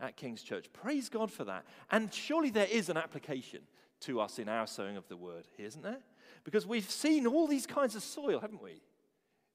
at 0.00 0.16
King's 0.16 0.42
Church. 0.42 0.72
Praise 0.72 1.08
God 1.08 1.30
for 1.30 1.44
that. 1.44 1.64
And 1.90 2.12
surely 2.12 2.50
there 2.50 2.66
is 2.70 2.88
an 2.88 2.96
application 2.96 3.60
to 4.00 4.20
us 4.20 4.38
in 4.38 4.48
our 4.48 4.66
sowing 4.66 4.96
of 4.96 5.06
the 5.08 5.16
word 5.16 5.46
isn't 5.58 5.82
there? 5.82 6.00
Because 6.44 6.66
we've 6.66 6.90
seen 6.90 7.26
all 7.26 7.46
these 7.46 7.66
kinds 7.66 7.94
of 7.94 8.02
soil, 8.02 8.40
haven't 8.40 8.62
we? 8.62 8.80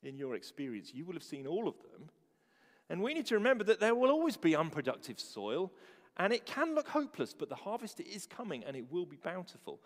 In 0.03 0.17
your 0.17 0.35
experience, 0.35 0.91
you 0.93 1.03
will 1.03 1.13
have 1.13 1.23
seen 1.23 1.47
all 1.47 1.67
of 1.67 1.75
them. 1.81 2.09
And 2.89 3.01
we 3.01 3.15
need 3.15 3.25
to 3.27 3.35
remember 3.35 3.63
that 3.63 3.79
there 3.79 3.95
will 3.95 4.11
always 4.11 4.37
be 4.37 4.55
unproductive 4.55 5.19
soil, 5.19 5.71
and 6.17 6.31
it 6.31 6.45
can 6.45 6.75
look 6.75 6.87
hopeless, 6.87 7.33
but 7.33 7.49
the 7.49 7.55
harvest 7.55 7.99
is 7.99 8.25
coming 8.25 8.63
and 8.63 8.75
it 8.75 8.91
will 8.91 9.05
be 9.05 9.17
bountiful. 9.17 9.81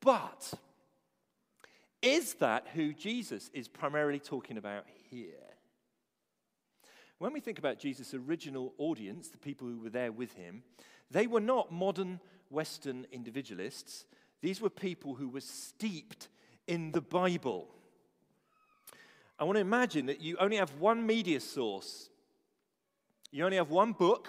But 0.00 0.52
is 2.02 2.34
that 2.34 2.68
who 2.74 2.92
Jesus 2.92 3.50
is 3.52 3.68
primarily 3.68 4.18
talking 4.18 4.56
about 4.58 4.84
here? 5.10 5.28
When 7.18 7.32
we 7.32 7.40
think 7.40 7.58
about 7.58 7.78
Jesus' 7.78 8.14
original 8.14 8.74
audience, 8.78 9.28
the 9.28 9.38
people 9.38 9.68
who 9.68 9.78
were 9.78 9.90
there 9.90 10.12
with 10.12 10.34
him, 10.34 10.62
they 11.10 11.26
were 11.26 11.40
not 11.40 11.72
modern 11.72 12.20
Western 12.50 13.06
individualists. 13.12 14.04
These 14.42 14.60
were 14.60 14.70
people 14.70 15.14
who 15.14 15.28
were 15.28 15.40
steeped 15.40 16.28
in 16.66 16.92
the 16.92 17.00
Bible. 17.00 17.68
I 19.38 19.44
want 19.44 19.56
to 19.56 19.60
imagine 19.60 20.06
that 20.06 20.20
you 20.20 20.36
only 20.38 20.56
have 20.56 20.74
one 20.74 21.06
media 21.06 21.40
source. 21.40 22.08
You 23.30 23.44
only 23.44 23.56
have 23.56 23.70
one 23.70 23.92
book, 23.92 24.28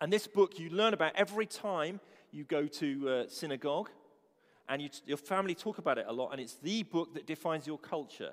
and 0.00 0.12
this 0.12 0.26
book 0.26 0.58
you 0.58 0.70
learn 0.70 0.94
about 0.94 1.12
every 1.16 1.46
time 1.46 2.00
you 2.30 2.44
go 2.44 2.66
to 2.66 3.08
uh, 3.08 3.24
synagogue, 3.28 3.90
and 4.68 4.82
you, 4.82 4.90
your 5.06 5.16
family 5.16 5.54
talk 5.54 5.78
about 5.78 5.98
it 5.98 6.06
a 6.08 6.12
lot, 6.12 6.32
and 6.32 6.40
it's 6.40 6.54
the 6.54 6.82
book 6.82 7.14
that 7.14 7.26
defines 7.26 7.66
your 7.66 7.78
culture. 7.78 8.32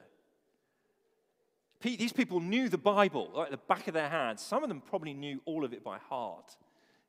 These 1.81 2.13
people 2.13 2.39
knew 2.39 2.69
the 2.69 2.77
Bible 2.77 3.29
like 3.33 3.51
the 3.51 3.57
back 3.57 3.89
of 3.89 3.93
their 3.93 4.09
hands. 4.09 4.41
Some 4.41 4.63
of 4.63 4.69
them 4.69 4.81
probably 4.81 5.13
knew 5.13 5.41
all 5.43 5.65
of 5.65 5.73
it 5.73 5.83
by 5.83 5.97
heart 5.97 6.55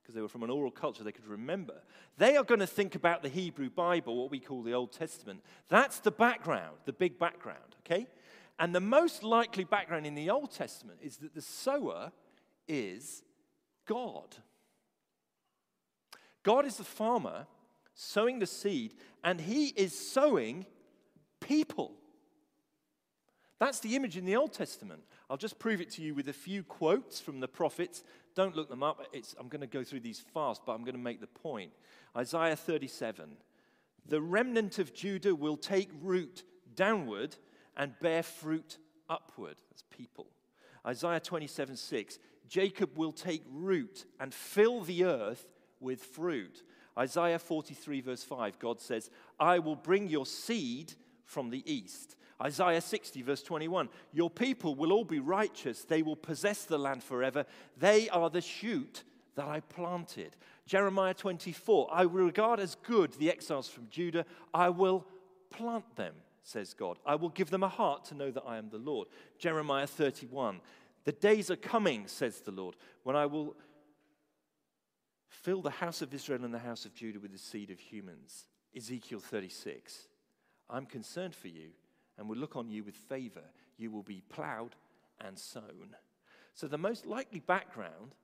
because 0.03 0.17
they 0.17 0.21
were 0.21 0.29
from 0.29 0.43
an 0.43 0.51
oral 0.51 0.71
culture 0.71 1.05
they 1.05 1.13
could 1.13 1.27
remember. 1.27 1.75
They 2.19 2.37
are 2.37 2.45
going 2.45 2.61
to 2.61 2.67
think 2.67 2.95
about 2.95 3.23
the 3.23 3.29
Hebrew 3.29 3.71
Bible, 3.71 4.17
what 4.17 4.31
we 4.31 4.41
call 4.41 4.63
the 4.63 4.75
Old 4.75 4.93
Testament. 4.93 5.43
That's 5.69 6.01
the 6.01 6.11
background, 6.11 6.77
the 6.85 6.93
big 6.93 7.19
background, 7.19 7.77
okay? 7.87 8.09
And 8.59 8.75
the 8.75 8.81
most 8.81 9.23
likely 9.23 9.65
background 9.65 10.07
in 10.07 10.15
the 10.15 10.29
Old 10.29 10.51
Testament 10.51 10.99
is 11.03 11.17
that 11.19 11.35
the 11.35 11.41
sower 11.41 12.13
is 12.69 13.23
God. 13.87 14.37
God 16.45 16.67
is 16.67 16.77
the 16.77 16.85
farmer 16.85 17.47
sowing 17.95 18.39
the 18.39 18.47
seed, 18.47 18.95
and 19.25 19.41
he 19.41 19.69
is 19.69 19.99
sowing 19.99 20.67
people. 21.41 21.93
That's 23.59 23.81
the 23.81 23.97
image 23.97 24.17
in 24.17 24.25
the 24.25 24.37
Old 24.37 24.53
Testament. 24.53 25.03
I'll 25.31 25.37
just 25.37 25.59
prove 25.59 25.81
it 25.81 25.91
to 25.93 26.03
you 26.03 26.15
with 26.15 26.29
a 26.29 26.33
few 26.33 26.63
quotes 26.63 27.21
from 27.21 27.41
the 27.41 27.49
prophets. 27.49 28.03
Don't 28.35 28.55
look 28.55 28.69
them 28.69 28.83
up. 28.83 29.07
It's, 29.13 29.35
I'm 29.39 29.49
going 29.49 29.61
to 29.61 29.67
go 29.67 29.83
through 29.83 30.01
these 30.01 30.21
fast, 30.21 30.63
but 30.67 30.73
I'm 30.73 30.83
going 30.83 30.97
to 30.97 31.01
make 31.01 31.21
the 31.21 31.27
point. 31.27 31.71
Isaiah 32.17 32.57
37 32.57 33.37
The 34.07 34.21
remnant 34.21 34.79
of 34.79 34.93
Judah 34.93 35.35
will 35.35 35.57
take 35.57 35.89
root 36.03 36.43
downward 36.75 37.37
and 37.77 37.99
bear 38.01 38.23
fruit 38.23 38.79
upward. 39.09 39.57
That's 39.71 39.85
people. 39.97 40.27
Isaiah 40.87 41.21
27 41.21 41.77
6 41.77 42.19
Jacob 42.49 42.99
will 42.99 43.13
take 43.13 43.43
root 43.51 44.05
and 44.21 44.35
fill 44.35 44.83
the 44.83 45.05
earth 45.05 45.47
with 45.81 46.03
fruit. 46.03 46.63
Isaiah 46.99 47.39
43, 47.39 48.01
verse 48.01 48.23
5, 48.23 48.59
God 48.59 48.81
says, 48.81 49.11
I 49.39 49.59
will 49.59 49.77
bring 49.77 50.09
your 50.09 50.27
seed 50.27 50.95
from 51.25 51.51
the 51.51 51.63
east. 51.71 52.17
Isaiah 52.41 52.81
60, 52.81 53.23
verse 53.23 53.43
21 53.43 53.89
Your 54.13 54.31
people 54.31 54.75
will 54.75 54.93
all 54.93 55.05
be 55.05 55.19
righteous. 55.19 55.85
They 55.85 56.03
will 56.03 56.17
possess 56.17 56.65
the 56.65 56.79
land 56.79 57.03
forever. 57.03 57.47
They 57.79 58.09
are 58.11 58.31
the 58.31 58.41
shoot 58.41 59.05
that 59.37 59.47
I 59.47 59.61
planted. 59.61 60.37
Jeremiah 60.67 61.15
24 61.15 61.89
I 61.93 62.07
will 62.07 62.25
regard 62.25 62.61
as 62.61 62.77
good 62.77 63.13
the 63.15 63.31
exiles 63.31 63.69
from 63.69 63.89
Judah. 63.91 64.25
I 64.53 64.69
will 64.71 65.07
plant 65.51 65.97
them, 65.97 66.15
says 66.43 66.75
God. 66.75 66.99
I 67.05 67.15
will 67.17 67.29
give 67.29 67.51
them 67.51 67.63
a 67.63 67.69
heart 67.69 68.05
to 68.07 68.15
know 68.15 68.31
that 68.31 68.45
I 68.47 68.57
am 68.59 68.71
the 68.71 68.79
Lord. 68.79 69.09
Jeremiah 69.39 69.87
31 69.87 70.61
The 71.05 71.13
days 71.13 71.51
are 71.51 71.57
coming, 71.57 72.07
says 72.07 72.41
the 72.41 72.53
Lord, 72.53 72.77
when 73.03 73.17
I 73.17 73.27
will 73.27 73.57
fill 75.43 75.63
the 75.63 75.71
house 75.71 76.03
of 76.03 76.15
Israel 76.15 76.45
and 76.45 76.55
the 76.55 76.59
house 76.59 76.85
of 76.85 76.95
Judah 76.95 77.21
with 77.21 77.33
the 77.33 77.39
seed 77.39 77.71
of 77.71 77.79
humans. 77.79 78.45
Ezekiel 78.77 79.21
36 79.21 80.09
I'm 80.71 80.87
concerned 80.87 81.35
for 81.35 81.49
you 81.49 81.71
and 82.17 82.29
will 82.29 82.37
look 82.37 82.57
on 82.57 82.71
you 82.71 82.85
with 82.85 82.95
favor. 82.95 83.45
You 83.77 83.91
will 83.91 84.03
be 84.03 84.23
plowed 84.29 84.75
and 85.21 85.39
sown. 85.39 85.97
So, 86.55 86.69
the 86.69 86.79
most 86.79 87.07
likely 87.07 87.41
background 87.41 88.15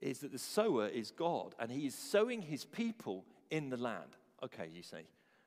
is 0.00 0.18
that 0.20 0.32
the 0.32 0.38
sower 0.38 0.86
is 0.88 1.10
God 1.10 1.54
and 1.58 1.70
he 1.70 1.86
is 1.86 1.94
sowing 1.94 2.42
his 2.42 2.64
people 2.64 3.24
in 3.50 3.70
the 3.70 3.76
land. 3.76 4.16
Okay, 4.42 4.68
you 4.72 4.82
say, 4.82 5.04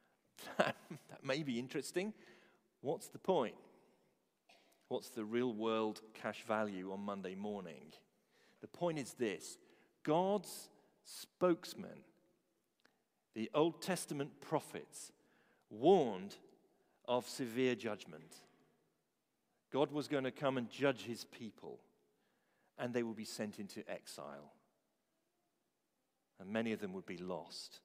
that 0.57 0.75
may 1.23 1.43
be 1.43 1.59
interesting. 1.59 2.13
What's 2.81 3.07
the 3.07 3.19
point? 3.19 3.55
What's 4.87 5.09
the 5.09 5.25
real 5.25 5.53
world 5.53 6.01
cash 6.13 6.43
value 6.47 6.91
on 6.91 7.01
Monday 7.01 7.35
morning? 7.35 7.93
The 8.61 8.67
point 8.67 8.97
is 8.97 9.13
this 9.13 9.57
God's 10.07 10.69
spokesman, 11.03 11.99
the 13.35 13.51
Old 13.53 13.81
Testament 13.81 14.39
prophets, 14.39 15.11
warned 15.69 16.37
of 17.09 17.27
severe 17.27 17.75
judgment. 17.75 18.37
God 19.69 19.91
was 19.91 20.07
going 20.07 20.23
to 20.23 20.31
come 20.31 20.57
and 20.57 20.69
judge 20.69 21.01
his 21.01 21.25
people, 21.25 21.79
and 22.79 22.93
they 22.93 23.03
would 23.03 23.17
be 23.17 23.25
sent 23.25 23.59
into 23.59 23.83
exile. 23.91 24.53
And 26.39 26.51
many 26.51 26.71
of 26.71 26.79
them 26.79 26.93
would 26.93 27.05
be 27.05 27.17
lost. 27.17 27.81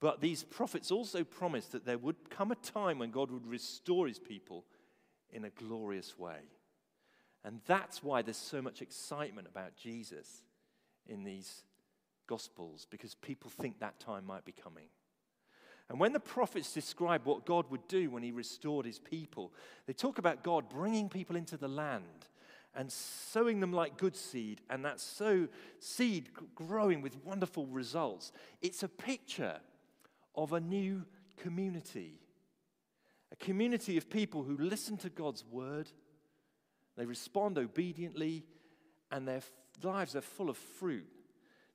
But 0.00 0.20
these 0.20 0.42
prophets 0.42 0.90
also 0.90 1.22
promised 1.22 1.70
that 1.70 1.86
there 1.86 1.98
would 1.98 2.28
come 2.28 2.50
a 2.50 2.56
time 2.56 2.98
when 2.98 3.12
God 3.12 3.30
would 3.30 3.46
restore 3.46 4.08
his 4.08 4.18
people 4.18 4.64
in 5.30 5.44
a 5.44 5.50
glorious 5.50 6.18
way. 6.18 6.40
And 7.44 7.60
that's 7.66 8.02
why 8.02 8.22
there's 8.22 8.36
so 8.36 8.60
much 8.60 8.82
excitement 8.82 9.46
about 9.48 9.76
Jesus 9.76 10.42
in 11.06 11.24
these 11.24 11.62
Gospels, 12.28 12.86
because 12.88 13.14
people 13.16 13.50
think 13.50 13.80
that 13.80 14.00
time 14.00 14.24
might 14.24 14.44
be 14.44 14.52
coming. 14.52 14.86
And 15.90 16.00
when 16.00 16.12
the 16.12 16.20
prophets 16.20 16.72
describe 16.72 17.26
what 17.26 17.44
God 17.44 17.66
would 17.70 17.86
do 17.88 18.10
when 18.10 18.22
he 18.22 18.32
restored 18.32 18.86
his 18.86 18.98
people, 18.98 19.52
they 19.86 19.92
talk 19.92 20.18
about 20.18 20.42
God 20.42 20.70
bringing 20.70 21.08
people 21.08 21.36
into 21.36 21.56
the 21.56 21.68
land 21.68 22.28
and 22.74 22.90
sowing 22.90 23.60
them 23.60 23.72
like 23.72 23.98
good 23.98 24.16
seed, 24.16 24.62
and 24.70 24.84
that 24.84 24.98
sow 24.98 25.46
seed 25.78 26.30
growing 26.54 27.02
with 27.02 27.22
wonderful 27.22 27.66
results. 27.66 28.32
It's 28.62 28.82
a 28.82 28.88
picture 28.88 29.58
of 30.34 30.54
a 30.54 30.60
new 30.60 31.04
community, 31.36 32.14
a 33.30 33.36
community 33.36 33.98
of 33.98 34.08
people 34.08 34.42
who 34.42 34.56
listen 34.56 34.96
to 34.98 35.10
God's 35.10 35.44
word, 35.44 35.90
they 36.96 37.04
respond 37.04 37.58
obediently, 37.58 38.46
and 39.10 39.28
their 39.28 39.42
lives 39.84 40.16
are 40.16 40.20
full 40.20 40.50
of 40.50 40.56
fruit 40.56 41.06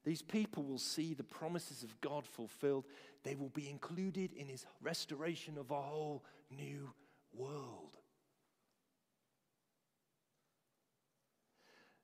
These 0.03 0.21
people 0.21 0.63
will 0.63 0.77
see 0.77 1.13
the 1.13 1.23
promises 1.23 1.83
of 1.83 1.99
God 1.99 2.25
fulfilled. 2.25 2.85
They 3.23 3.35
will 3.35 3.49
be 3.49 3.69
included 3.69 4.31
in 4.31 4.47
his 4.47 4.65
restoration 4.81 5.57
of 5.57 5.69
a 5.69 5.81
whole 5.81 6.23
new 6.49 6.93
world. 7.33 7.97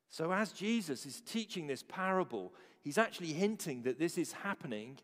So, 0.09 0.33
as 0.33 0.51
Jesus 0.51 1.05
is 1.05 1.21
teaching 1.21 1.65
this 1.65 1.81
parable, 1.81 2.53
he's 2.81 2.97
actually 2.97 3.31
hinting 3.31 3.83
that 3.83 3.99
this 3.99 4.17
is 4.17 4.33
happening 4.33 4.99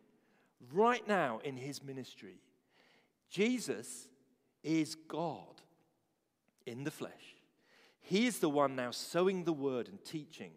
right 0.73 1.07
now 1.07 1.39
in 1.45 1.55
his 1.55 1.81
ministry. 1.81 2.41
Jesus 3.29 4.09
is 4.61 4.95
God 4.95 5.61
in 6.65 6.83
the 6.83 6.91
flesh. 6.91 7.37
He 8.01 8.27
is 8.27 8.39
the 8.39 8.49
one 8.49 8.75
now 8.75 8.91
sowing 8.91 9.45
the 9.45 9.53
word 9.53 9.87
and 9.87 10.03
teaching, 10.03 10.51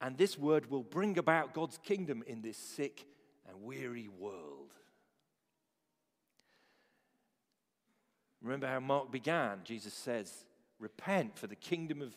and 0.00 0.16
this 0.16 0.38
word 0.38 0.70
will 0.70 0.82
bring 0.82 1.18
about 1.18 1.54
God's 1.54 1.78
kingdom 1.78 2.22
in 2.26 2.42
this 2.42 2.56
sick 2.56 3.04
and 3.48 3.62
weary 3.62 4.08
world. 4.08 4.72
Remember 8.42 8.66
how 8.66 8.80
Mark 8.80 9.10
began? 9.10 9.60
Jesus 9.64 9.94
says, 9.94 10.44
Repent, 10.78 11.36
for 11.36 11.48
the 11.48 11.56
kingdom 11.56 12.00
of 12.02 12.14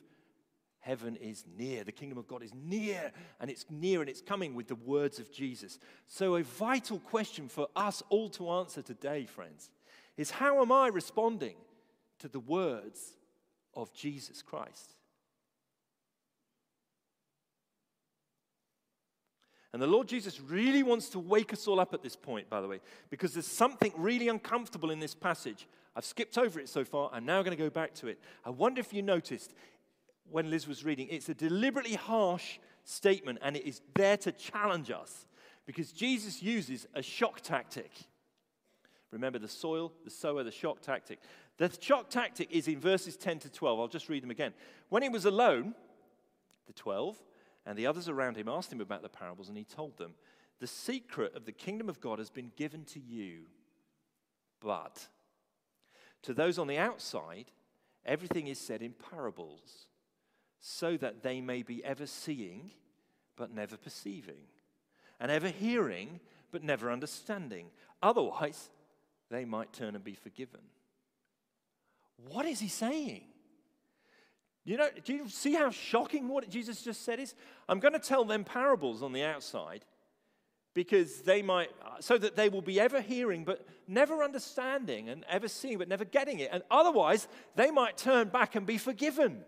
Heaven 0.81 1.15
is 1.17 1.43
near. 1.57 1.83
The 1.83 1.91
kingdom 1.91 2.17
of 2.17 2.27
God 2.27 2.41
is 2.41 2.53
near, 2.55 3.11
and 3.39 3.51
it's 3.51 3.65
near 3.69 4.01
and 4.01 4.09
it's 4.09 4.21
coming 4.21 4.55
with 4.55 4.67
the 4.67 4.75
words 4.75 5.19
of 5.19 5.31
Jesus. 5.31 5.77
So, 6.07 6.35
a 6.35 6.43
vital 6.43 6.99
question 6.99 7.47
for 7.47 7.67
us 7.75 8.01
all 8.09 8.29
to 8.31 8.49
answer 8.49 8.81
today, 8.81 9.25
friends, 9.25 9.69
is 10.17 10.31
how 10.31 10.61
am 10.61 10.71
I 10.71 10.87
responding 10.87 11.55
to 12.19 12.27
the 12.27 12.39
words 12.39 13.15
of 13.75 13.93
Jesus 13.93 14.41
Christ? 14.41 14.95
And 19.73 19.81
the 19.81 19.87
Lord 19.87 20.07
Jesus 20.07 20.41
really 20.41 20.83
wants 20.83 21.09
to 21.09 21.19
wake 21.19 21.53
us 21.53 21.67
all 21.67 21.79
up 21.79 21.93
at 21.93 22.03
this 22.03 22.15
point, 22.15 22.49
by 22.49 22.59
the 22.59 22.67
way, 22.67 22.81
because 23.09 23.33
there's 23.33 23.47
something 23.47 23.93
really 23.95 24.27
uncomfortable 24.27 24.91
in 24.91 24.99
this 24.99 25.15
passage. 25.15 25.67
I've 25.95 26.05
skipped 26.05 26.37
over 26.37 26.59
it 26.59 26.67
so 26.67 26.83
far. 26.83 27.09
I'm 27.13 27.25
now 27.25 27.41
going 27.41 27.55
to 27.55 27.63
go 27.63 27.69
back 27.69 27.93
to 27.95 28.07
it. 28.07 28.19
I 28.45 28.49
wonder 28.49 28.81
if 28.81 28.93
you 28.93 29.01
noticed 29.01 29.53
when 30.29 30.49
Liz 30.49 30.67
was 30.67 30.83
reading. 30.83 31.07
It's 31.09 31.29
a 31.29 31.33
deliberately 31.33 31.95
harsh 31.95 32.59
statement, 32.83 33.39
and 33.41 33.55
it 33.55 33.65
is 33.65 33.81
there 33.93 34.17
to 34.17 34.31
challenge 34.33 34.91
us 34.91 35.25
because 35.65 35.91
Jesus 35.93 36.41
uses 36.43 36.85
a 36.93 37.01
shock 37.01 37.39
tactic. 37.41 37.91
Remember 39.11 39.39
the 39.39 39.47
soil, 39.47 39.93
the 40.03 40.09
sower, 40.09 40.43
the 40.43 40.51
shock 40.51 40.81
tactic. 40.81 41.19
The 41.57 41.71
shock 41.79 42.09
tactic 42.09 42.51
is 42.51 42.67
in 42.67 42.79
verses 42.79 43.15
10 43.17 43.39
to 43.39 43.49
12. 43.49 43.79
I'll 43.79 43.87
just 43.87 44.09
read 44.09 44.23
them 44.23 44.31
again. 44.31 44.53
When 44.89 45.03
he 45.03 45.09
was 45.09 45.25
alone, 45.25 45.75
the 46.67 46.73
12 46.73 47.17
and 47.65 47.77
the 47.77 47.87
others 47.87 48.09
around 48.09 48.37
him 48.37 48.47
asked 48.47 48.71
him 48.71 48.81
about 48.81 49.01
the 49.01 49.09
parables, 49.09 49.47
and 49.47 49.57
he 49.57 49.63
told 49.63 49.97
them, 49.97 50.13
The 50.59 50.67
secret 50.67 51.35
of 51.35 51.45
the 51.45 51.51
kingdom 51.51 51.89
of 51.89 52.01
God 52.01 52.19
has 52.19 52.29
been 52.29 52.51
given 52.55 52.85
to 52.85 52.99
you, 52.99 53.43
but 54.59 55.07
to 56.23 56.33
those 56.33 56.57
on 56.57 56.67
the 56.67 56.77
outside, 56.77 57.51
everything 58.05 58.47
is 58.47 58.59
said 58.59 58.81
in 58.81 58.93
parables 59.11 59.87
so 60.59 60.95
that 60.97 61.23
they 61.23 61.41
may 61.41 61.63
be 61.63 61.83
ever 61.83 62.05
seeing 62.05 62.71
but 63.35 63.53
never 63.53 63.77
perceiving, 63.77 64.43
and 65.19 65.31
ever 65.31 65.49
hearing 65.49 66.19
but 66.51 66.63
never 66.63 66.91
understanding. 66.91 67.67
Otherwise, 68.03 68.69
they 69.29 69.45
might 69.45 69.73
turn 69.73 69.95
and 69.95 70.03
be 70.03 70.13
forgiven. 70.13 70.61
What 72.27 72.45
is 72.45 72.59
he 72.59 72.67
saying? 72.67 73.23
You 74.63 74.77
know, 74.77 74.89
do 75.03 75.13
you 75.13 75.27
see 75.27 75.53
how 75.53 75.71
shocking 75.71 76.27
what 76.27 76.47
Jesus 76.49 76.81
just 76.83 77.03
said 77.03 77.19
is? 77.19 77.33
I'm 77.67 77.79
going 77.79 77.93
to 77.93 77.99
tell 77.99 78.23
them 78.25 78.43
parables 78.43 79.01
on 79.01 79.11
the 79.11 79.23
outside 79.23 79.85
because 80.73 81.21
they 81.21 81.41
might, 81.41 81.69
so 81.99 82.17
that 82.17 82.35
they 82.35 82.47
will 82.47 82.61
be 82.61 82.79
ever 82.79 83.01
hearing 83.01 83.43
but 83.43 83.65
never 83.87 84.23
understanding 84.23 85.09
and 85.09 85.25
ever 85.27 85.47
seeing 85.47 85.77
but 85.77 85.87
never 85.87 86.05
getting 86.05 86.39
it. 86.39 86.49
And 86.51 86.63
otherwise, 86.69 87.27
they 87.55 87.71
might 87.71 87.97
turn 87.97 88.29
back 88.29 88.55
and 88.55 88.65
be 88.65 88.77
forgiven. 88.77 89.43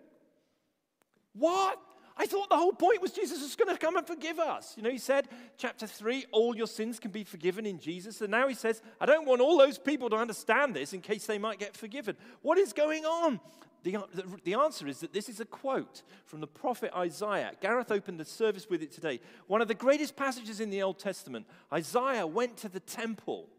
What? 1.33 1.79
I 2.17 2.25
thought 2.25 2.49
the 2.49 2.57
whole 2.57 2.73
point 2.73 3.01
was 3.01 3.11
Jesus 3.11 3.41
was 3.41 3.55
going 3.55 3.73
to 3.73 3.79
come 3.79 3.95
and 3.97 4.05
forgive 4.05 4.37
us. 4.39 4.73
You 4.77 4.83
know, 4.83 4.89
he 4.89 4.99
said, 4.99 5.27
chapter 5.57 5.87
3, 5.87 6.25
all 6.31 6.55
your 6.55 6.67
sins 6.67 6.99
can 6.99 7.09
be 7.09 7.23
forgiven 7.23 7.65
in 7.65 7.79
Jesus. 7.79 8.21
And 8.21 8.29
now 8.29 8.47
he 8.47 8.53
says, 8.53 8.81
I 9.01 9.05
don't 9.05 9.25
want 9.25 9.41
all 9.41 9.57
those 9.57 9.79
people 9.79 10.09
to 10.09 10.15
understand 10.15 10.75
this 10.75 10.93
in 10.93 11.01
case 11.01 11.25
they 11.25 11.39
might 11.39 11.57
get 11.57 11.75
forgiven. 11.75 12.15
What 12.41 12.57
is 12.57 12.71
going 12.73 13.05
on? 13.05 13.39
The, 13.83 13.97
the, 14.13 14.23
the 14.45 14.53
answer 14.53 14.87
is 14.87 15.01
that 15.01 15.13
this 15.13 15.27
is 15.27 15.41
a 15.41 15.45
quote 15.45 16.03
from 16.25 16.39
the 16.39 16.47
prophet 16.47 16.91
Isaiah. 16.95 17.51
Gareth 17.59 17.91
opened 17.91 18.19
the 18.19 18.25
service 18.25 18.69
with 18.69 18.81
it 18.81 18.93
today. 18.93 19.19
One 19.47 19.61
of 19.61 19.67
the 19.67 19.73
greatest 19.73 20.15
passages 20.15 20.61
in 20.61 20.69
the 20.69 20.81
Old 20.81 20.99
Testament. 20.99 21.45
Isaiah 21.71 22.25
went 22.25 22.55
to 22.57 22.69
the 22.69 22.79
temple 22.79 23.49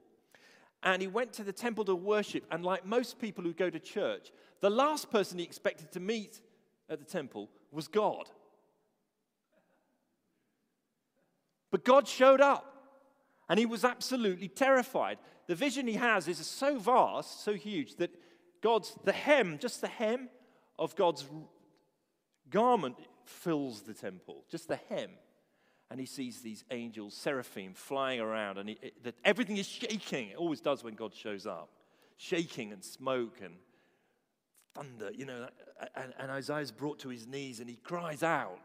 and 0.83 1.03
he 1.03 1.09
went 1.09 1.35
to 1.35 1.45
the 1.45 1.53
temple 1.53 1.85
to 1.87 1.95
worship. 1.95 2.45
And 2.51 2.65
like 2.65 2.87
most 2.87 3.19
people 3.19 3.45
who 3.45 3.53
go 3.53 3.69
to 3.69 3.79
church, 3.79 4.33
the 4.61 4.71
last 4.71 5.11
person 5.11 5.39
he 5.39 5.45
expected 5.45 5.93
to 5.93 6.01
meet 6.01 6.41
at 6.89 6.99
the 6.99 7.05
temple 7.05 7.51
was 7.71 7.87
God. 7.87 8.29
But 11.71 11.85
God 11.85 12.09
showed 12.09 12.41
up 12.41 12.75
and 13.51 13.59
he 13.59 13.67
was 13.67 13.85
absolutely 13.85 14.49
terrified. 14.49 15.19
The 15.49 15.55
vision 15.55 15.87
he 15.87 15.95
has 15.95 16.29
is 16.29 16.39
so 16.39 16.79
vast, 16.79 17.45
so 17.45 17.53
huge, 17.53 17.97
that 17.97 18.11
God's, 18.65 18.97
the 19.05 19.13
hem, 19.13 19.59
just 19.59 19.83
the 19.83 19.89
hem 19.89 20.31
of 20.79 20.97
God's 20.97 21.27
garment 22.49 22.97
fills 23.27 23.83
the 23.83 23.93
temple, 23.93 24.47
just 24.51 24.69
the 24.69 24.81
hem. 24.89 25.11
And 25.91 26.01
he 26.01 26.07
sees 26.07 26.41
these 26.41 26.65
angels, 26.71 27.15
seraphim, 27.15 27.75
flying 27.75 28.21
around, 28.21 28.57
and 28.57 28.71
he, 28.71 28.79
it, 28.81 29.15
everything 29.23 29.59
is 29.59 29.69
shaking. 29.69 30.31
It 30.31 30.37
always 30.37 30.63
does 30.63 30.83
when 30.83 30.95
God 30.95 31.15
shows 31.15 31.47
up 31.47 31.69
shaking 32.17 32.73
and 32.73 32.83
smoke 32.83 33.41
and 33.45 33.55
thunder, 34.75 35.11
you 35.13 35.27
know. 35.27 35.47
And, 35.95 36.15
and 36.19 36.31
Isaiah's 36.31 36.73
brought 36.73 37.01
to 37.01 37.11
his 37.11 37.27
knees 37.27 37.61
and 37.61 37.69
he 37.69 37.77
cries 37.77 38.23
out, 38.23 38.59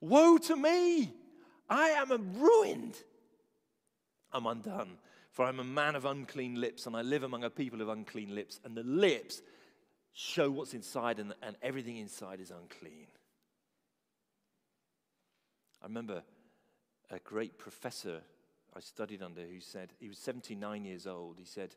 Woe 0.00 0.36
to 0.36 0.56
me! 0.56 1.14
I 1.70 1.88
am 1.90 2.10
ruined. 2.38 2.96
I'm 4.30 4.46
undone, 4.46 4.98
for 5.32 5.46
I'm 5.46 5.60
a 5.60 5.64
man 5.64 5.96
of 5.96 6.04
unclean 6.04 6.60
lips, 6.60 6.86
and 6.86 6.94
I 6.94 7.02
live 7.02 7.22
among 7.22 7.42
a 7.42 7.50
people 7.50 7.80
of 7.80 7.88
unclean 7.88 8.34
lips, 8.34 8.60
and 8.64 8.76
the 8.76 8.82
lips 8.82 9.42
show 10.12 10.50
what's 10.50 10.74
inside, 10.74 11.18
and, 11.18 11.34
and 11.42 11.56
everything 11.62 11.96
inside 11.96 12.38
is 12.38 12.50
unclean. 12.50 13.06
I 15.82 15.86
remember 15.86 16.22
a 17.10 17.18
great 17.18 17.58
professor 17.58 18.20
I 18.74 18.80
studied 18.80 19.22
under 19.22 19.42
who 19.42 19.60
said, 19.60 19.92
he 19.98 20.08
was 20.08 20.18
79 20.18 20.84
years 20.84 21.06
old. 21.06 21.36
He 21.38 21.44
said, 21.44 21.74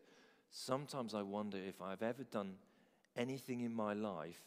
Sometimes 0.49 1.13
I 1.13 1.21
wonder 1.21 1.57
if 1.57 1.81
I've 1.81 2.03
ever 2.03 2.23
done 2.23 2.53
anything 3.17 3.61
in 3.61 3.73
my 3.73 3.93
life 3.93 4.41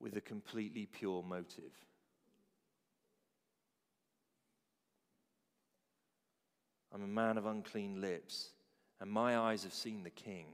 with 0.00 0.16
a 0.16 0.20
completely 0.20 0.86
pure 0.86 1.22
motive. 1.22 1.72
I'm 6.94 7.02
a 7.02 7.06
man 7.06 7.38
of 7.38 7.46
unclean 7.46 8.00
lips, 8.00 8.50
and 9.00 9.10
my 9.10 9.38
eyes 9.38 9.62
have 9.62 9.72
seen 9.72 10.02
the 10.02 10.10
King, 10.10 10.46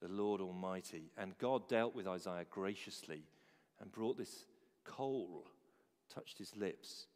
the 0.00 0.08
Lord 0.08 0.40
Almighty. 0.40 1.10
And 1.16 1.38
God 1.38 1.68
dealt 1.68 1.94
with 1.94 2.06
Isaiah 2.06 2.44
graciously 2.50 3.22
and 3.80 3.90
brought 3.90 4.18
this 4.18 4.44
coal, 4.84 5.46
touched 6.12 6.38
his 6.38 6.54
lips, 6.56 7.06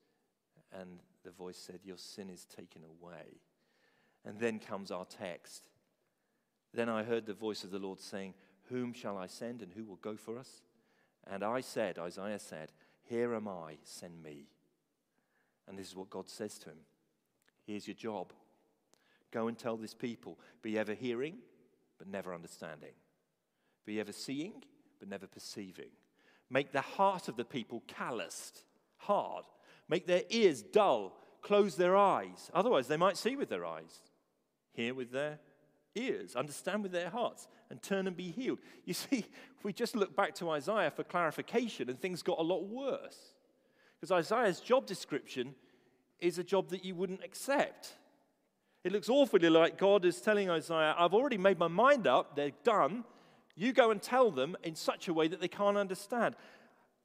and 0.72 1.00
the 1.24 1.30
voice 1.30 1.58
said, 1.58 1.80
Your 1.84 1.98
sin 1.98 2.30
is 2.30 2.44
taken 2.44 2.82
away. 2.84 3.40
And 4.24 4.40
then 4.40 4.58
comes 4.58 4.90
our 4.90 5.04
text. 5.04 5.68
Then 6.72 6.88
I 6.88 7.04
heard 7.04 7.26
the 7.26 7.34
voice 7.34 7.64
of 7.64 7.70
the 7.70 7.78
Lord 7.78 8.00
saying, 8.00 8.34
Whom 8.70 8.92
shall 8.92 9.16
I 9.16 9.26
send 9.26 9.62
and 9.62 9.72
who 9.72 9.84
will 9.84 9.96
go 9.96 10.16
for 10.16 10.38
us? 10.38 10.62
And 11.26 11.44
I 11.44 11.60
said, 11.60 11.98
Isaiah 11.98 12.38
said, 12.38 12.72
Here 13.02 13.34
am 13.34 13.46
I, 13.46 13.76
send 13.84 14.22
me. 14.22 14.46
And 15.68 15.78
this 15.78 15.88
is 15.88 15.96
what 15.96 16.10
God 16.10 16.28
says 16.28 16.58
to 16.60 16.70
him 16.70 16.78
Here's 17.66 17.86
your 17.86 17.94
job. 17.94 18.32
Go 19.32 19.48
and 19.48 19.58
tell 19.58 19.76
this 19.76 19.94
people 19.94 20.38
be 20.62 20.78
ever 20.78 20.94
hearing, 20.94 21.38
but 21.98 22.08
never 22.08 22.34
understanding, 22.34 22.92
be 23.84 24.00
ever 24.00 24.12
seeing, 24.12 24.62
but 24.98 25.08
never 25.08 25.26
perceiving. 25.26 25.90
Make 26.48 26.72
the 26.72 26.80
heart 26.80 27.28
of 27.28 27.36
the 27.36 27.44
people 27.44 27.82
calloused, 27.88 28.62
hard. 28.98 29.44
Make 29.88 30.06
their 30.06 30.22
ears 30.30 30.62
dull, 30.62 31.16
close 31.42 31.76
their 31.76 31.96
eyes. 31.96 32.50
Otherwise, 32.54 32.86
they 32.86 32.96
might 32.96 33.16
see 33.16 33.36
with 33.36 33.48
their 33.48 33.66
eyes, 33.66 34.00
hear 34.72 34.94
with 34.94 35.10
their 35.10 35.40
ears, 35.96 36.36
understand 36.36 36.82
with 36.82 36.92
their 36.92 37.10
hearts, 37.10 37.48
and 37.70 37.82
turn 37.82 38.06
and 38.06 38.16
be 38.16 38.30
healed. 38.30 38.58
You 38.84 38.94
see, 38.94 39.26
if 39.58 39.64
we 39.64 39.72
just 39.72 39.96
look 39.96 40.14
back 40.14 40.34
to 40.36 40.50
Isaiah 40.50 40.90
for 40.90 41.02
clarification, 41.02 41.90
and 41.90 42.00
things 42.00 42.22
got 42.22 42.38
a 42.38 42.42
lot 42.42 42.66
worse. 42.68 43.34
Because 44.00 44.12
Isaiah's 44.12 44.60
job 44.60 44.86
description 44.86 45.54
is 46.20 46.38
a 46.38 46.44
job 46.44 46.70
that 46.70 46.84
you 46.84 46.94
wouldn't 46.94 47.24
accept. 47.24 47.94
It 48.84 48.92
looks 48.92 49.08
awfully 49.08 49.50
like 49.50 49.78
God 49.78 50.04
is 50.04 50.20
telling 50.20 50.48
Isaiah, 50.48 50.94
I've 50.96 51.14
already 51.14 51.38
made 51.38 51.58
my 51.58 51.68
mind 51.68 52.06
up, 52.06 52.36
they're 52.36 52.52
done. 52.62 53.04
You 53.56 53.72
go 53.72 53.90
and 53.90 54.00
tell 54.00 54.30
them 54.30 54.56
in 54.62 54.74
such 54.74 55.08
a 55.08 55.14
way 55.14 55.28
that 55.28 55.40
they 55.40 55.48
can't 55.48 55.76
understand. 55.76 56.36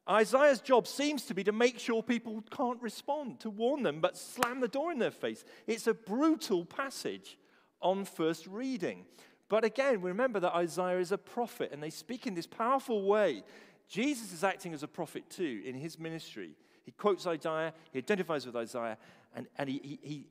Isaiah's 0.09 0.61
job 0.61 0.87
seems 0.87 1.25
to 1.25 1.33
be 1.33 1.43
to 1.43 1.51
make 1.51 1.79
sure 1.79 2.03
people 2.03 2.43
can't 2.51 2.81
respond, 2.81 3.39
to 3.41 3.49
warn 3.49 3.83
them, 3.83 4.01
but 4.01 4.17
slam 4.17 4.59
the 4.59 4.67
door 4.67 4.91
in 4.91 4.99
their 4.99 5.11
face. 5.11 5.45
It's 5.67 5.87
a 5.87 5.93
brutal 5.93 6.65
passage 6.65 7.37
on 7.81 8.05
first 8.05 8.47
reading. 8.47 9.05
But 9.47 9.63
again, 9.63 10.01
remember 10.01 10.39
that 10.39 10.55
Isaiah 10.55 10.99
is 10.99 11.11
a 11.11 11.17
prophet 11.17 11.71
and 11.71 11.81
they 11.81 11.89
speak 11.89 12.25
in 12.25 12.35
this 12.35 12.47
powerful 12.47 13.03
way. 13.03 13.43
Jesus 13.87 14.31
is 14.31 14.43
acting 14.43 14.73
as 14.73 14.83
a 14.83 14.87
prophet 14.87 15.29
too 15.29 15.61
in 15.65 15.75
his 15.75 15.99
ministry. 15.99 16.51
He 16.91 16.93
quotes 16.97 17.25
Isaiah, 17.25 17.73
he 17.93 17.99
identifies 17.99 18.45
with 18.45 18.57
Isaiah, 18.57 18.97
and, 19.33 19.47
and 19.57 19.69
he, 19.69 19.79
he, 19.81 19.99
he, 20.01 20.27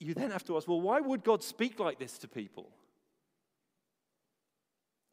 you 0.00 0.12
then 0.12 0.32
have 0.32 0.44
to 0.46 0.56
ask, 0.56 0.66
well, 0.66 0.80
why 0.80 0.98
would 0.98 1.22
God 1.22 1.44
speak 1.44 1.78
like 1.78 2.00
this 2.00 2.18
to 2.18 2.28
people? 2.28 2.70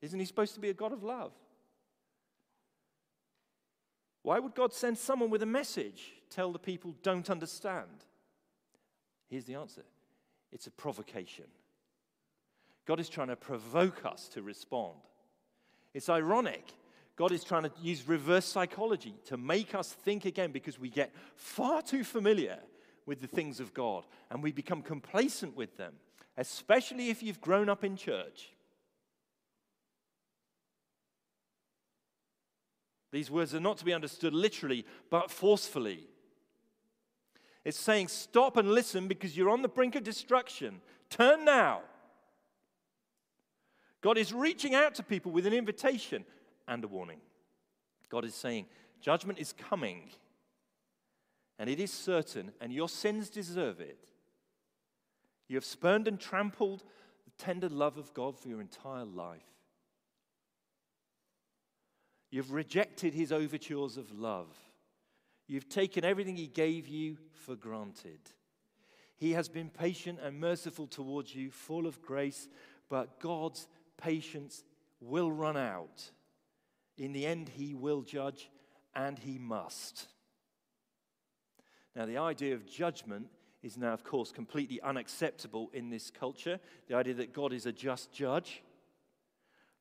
Isn't 0.01 0.19
he 0.19 0.25
supposed 0.25 0.56
to 0.56 0.60
be 0.60 0.69
a 0.69 0.73
God 0.73 0.93
of 0.93 1.04
love? 1.04 1.32
Why 4.23 4.39
would 4.39 4.56
God 4.56 4.73
send 4.73 4.97
someone 4.97 5.30
with 5.30 5.43
a 5.43 5.47
message, 5.47 6.13
tell 6.32 6.51
the 6.51 6.58
people 6.58 6.95
don't 7.04 7.30
understand? 7.30 8.06
Here's 9.30 9.45
the 9.45 9.56
answer 9.56 9.84
it's 10.51 10.65
a 10.65 10.71
provocation. 10.71 11.45
God 12.88 12.99
is 12.99 13.10
trying 13.10 13.27
to 13.27 13.36
provoke 13.36 14.06
us 14.06 14.27
to 14.30 14.41
respond. 14.41 14.97
It's 15.93 16.10
ironic. 16.10 16.73
God 17.17 17.32
is 17.32 17.43
trying 17.43 17.63
to 17.63 17.71
use 17.82 18.08
reverse 18.08 18.45
psychology 18.45 19.15
to 19.26 19.38
make 19.38 19.76
us 19.76 19.91
think 19.91 20.26
again 20.26 20.52
because 20.52 20.80
we 20.80 20.89
get 20.89 21.13
far 21.36 21.82
too 21.82 22.04
familiar 22.04 22.58
with 23.06 23.21
the 23.21 23.28
things 23.28 23.60
of 23.60 23.74
God 23.74 24.06
and 24.30 24.41
we 24.41 24.52
become 24.52 24.82
complacent 24.82 25.56
with 25.56 25.78
them, 25.78 25.93
especially 26.38 27.10
if 27.10 27.21
you've 27.21 27.41
grown 27.41 27.69
up 27.69 27.84
in 27.84 27.97
church. 27.97 28.54
These 33.12 33.30
words 33.30 33.54
are 33.54 33.60
not 33.60 33.78
to 33.80 33.86
be 33.86 33.93
understood 33.93 34.34
literally, 34.34 34.86
but 35.10 35.30
forcefully. 35.30 36.08
It's 37.65 37.78
saying, 37.78 38.08
stop 38.08 38.58
and 38.58 38.71
listen 38.71 39.08
because 39.08 39.36
you're 39.36 39.50
on 39.50 39.62
the 39.62 39.67
brink 39.67 39.95
of 39.95 40.04
destruction. 40.04 40.82
Turn 41.10 41.43
now. 41.43 41.82
God 44.00 44.17
is 44.17 44.34
reaching 44.34 44.74
out 44.74 44.95
to 44.95 45.04
people 45.04 45.32
with 45.32 45.45
an 45.45 45.54
invitation 45.54 46.26
and 46.67 46.84
a 46.84 46.88
warning. 46.88 47.19
God 48.10 48.26
is 48.26 48.36
saying, 48.36 48.65
judgment 49.00 49.39
is 49.39 49.54
coming, 49.54 50.10
and 51.58 51.69
it 51.69 51.80
is 51.80 51.91
certain, 51.91 52.52
and 52.60 52.74
your 52.74 52.89
sins 52.89 53.30
deserve 53.30 53.80
it. 53.80 54.10
You 55.47 55.58
have 55.58 55.65
spurned 55.65 56.08
and 56.08 56.19
trampled 56.19 56.84
the 57.26 57.43
tender 57.43 57.69
love 57.69 57.97
of 57.97 58.13
God 58.13 58.38
for 58.38 58.47
your 58.47 58.62
entire 58.62 59.06
life. 59.06 59.41
You've 62.30 62.54
rejected 62.54 63.13
his 63.13 63.32
overtures 63.32 63.97
of 63.97 64.17
love. 64.17 64.47
You've 65.47 65.67
taken 65.67 66.06
everything 66.06 66.38
he 66.38 66.47
gave 66.47 66.88
you 66.88 67.17
for 67.34 67.56
granted. 67.56 68.19
He 69.17 69.34
has 69.34 69.50
been 69.50 69.69
patient 69.69 70.19
and 70.24 70.39
merciful 70.39 70.88
towards 70.88 71.36
you, 71.36 71.52
full 71.52 71.86
of 71.86 72.02
grace, 72.02 72.47
but 72.89 73.19
God's 73.19 73.67
patience 73.97 74.63
will 75.02 75.32
run 75.32 75.58
out. 75.58 76.12
In 76.97 77.13
the 77.13 77.25
end, 77.25 77.49
he 77.49 77.73
will 77.73 78.01
judge, 78.01 78.49
and 78.95 79.17
he 79.17 79.38
must. 79.38 80.08
Now, 81.95 82.06
the 82.06 82.17
idea 82.17 82.54
of 82.54 82.69
judgment 82.69 83.27
is 83.63 83.77
now, 83.77 83.93
of 83.93 84.04
course, 84.04 84.32
completely 84.32 84.82
unacceptable 84.82 85.69
in 85.73 85.89
this 85.89 86.10
culture. 86.10 86.60
The 86.88 86.95
idea 86.95 87.13
that 87.15 87.34
God 87.34 87.54
is 87.54 87.65
a 87.65 87.71
just 87.71 88.12
judge. 88.12 88.63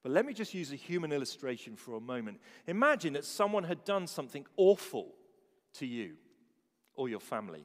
But 0.02 0.12
let 0.12 0.26
me 0.26 0.32
just 0.32 0.54
use 0.54 0.72
a 0.72 0.76
human 0.76 1.12
illustration 1.12 1.76
for 1.76 1.94
a 1.94 2.00
moment. 2.00 2.40
Imagine 2.66 3.12
that 3.14 3.24
someone 3.24 3.64
had 3.64 3.84
done 3.84 4.06
something 4.06 4.46
awful 4.56 5.14
to 5.74 5.86
you 5.86 6.14
or 6.94 7.08
your 7.08 7.20
family. 7.20 7.64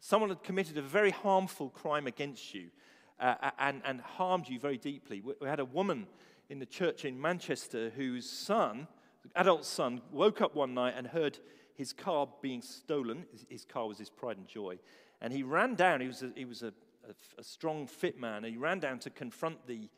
Someone 0.00 0.30
had 0.30 0.42
committed 0.42 0.78
a 0.78 0.82
very 0.82 1.10
harmful 1.10 1.68
crime 1.68 2.06
against 2.06 2.54
you 2.54 2.70
uh, 3.18 3.50
and, 3.58 3.82
and 3.84 4.00
harmed 4.00 4.48
you 4.48 4.58
very 4.58 4.78
deeply. 4.78 5.20
We 5.20 5.46
had 5.46 5.60
a 5.60 5.64
woman 5.64 6.06
in 6.50 6.58
the 6.58 6.66
church 6.66 7.04
in 7.04 7.18
Manchester 7.18 7.90
whose 7.96 8.28
son, 8.28 8.88
adult 9.36 9.64
son, 9.64 10.02
woke 10.10 10.40
up 10.40 10.54
one 10.56 10.74
night 10.74 10.94
and 10.96 11.06
heard 11.06 11.38
his 11.74 11.92
car 11.92 12.28
being 12.42 12.60
stolen. 12.60 13.24
His 13.48 13.64
car 13.64 13.86
was 13.86 13.98
his 13.98 14.10
pride 14.10 14.36
and 14.36 14.48
joy. 14.48 14.78
And 15.22 15.32
he 15.32 15.44
ran 15.44 15.76
down, 15.76 16.00
he 16.00 16.08
was 16.08 16.22
a, 16.22 16.32
he 16.34 16.44
was 16.44 16.62
a, 16.62 16.74
a, 17.08 17.14
a 17.38 17.44
strong, 17.44 17.86
fit 17.86 18.18
man, 18.18 18.44
and 18.44 18.52
he 18.52 18.58
ran 18.58 18.80
down 18.80 18.98
to 19.00 19.10
confront 19.10 19.66
the 19.66 19.88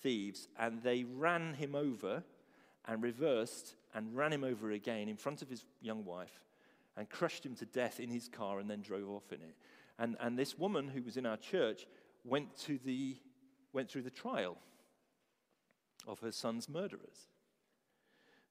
thieves, 0.00 0.48
and 0.58 0.82
they 0.82 1.04
ran 1.04 1.54
him 1.54 1.74
over 1.74 2.22
and 2.86 3.02
reversed 3.02 3.74
and 3.94 4.16
ran 4.16 4.32
him 4.32 4.44
over 4.44 4.70
again 4.70 5.08
in 5.08 5.16
front 5.16 5.42
of 5.42 5.50
his 5.50 5.64
young 5.80 6.04
wife 6.04 6.44
and 6.96 7.10
crushed 7.10 7.44
him 7.44 7.54
to 7.56 7.66
death 7.66 7.98
in 7.98 8.08
his 8.08 8.28
car 8.28 8.60
and 8.60 8.70
then 8.70 8.80
drove 8.80 9.10
off 9.10 9.32
in 9.32 9.40
it. 9.40 9.56
And, 9.98 10.16
and 10.20 10.38
this 10.38 10.56
woman 10.56 10.88
who 10.88 11.02
was 11.02 11.16
in 11.16 11.26
our 11.26 11.36
church 11.36 11.86
went, 12.24 12.56
to 12.60 12.78
the, 12.84 13.16
went 13.72 13.90
through 13.90 14.02
the 14.02 14.10
trial 14.10 14.56
of 16.06 16.20
her 16.20 16.32
son's 16.32 16.68
murderers. 16.68 17.28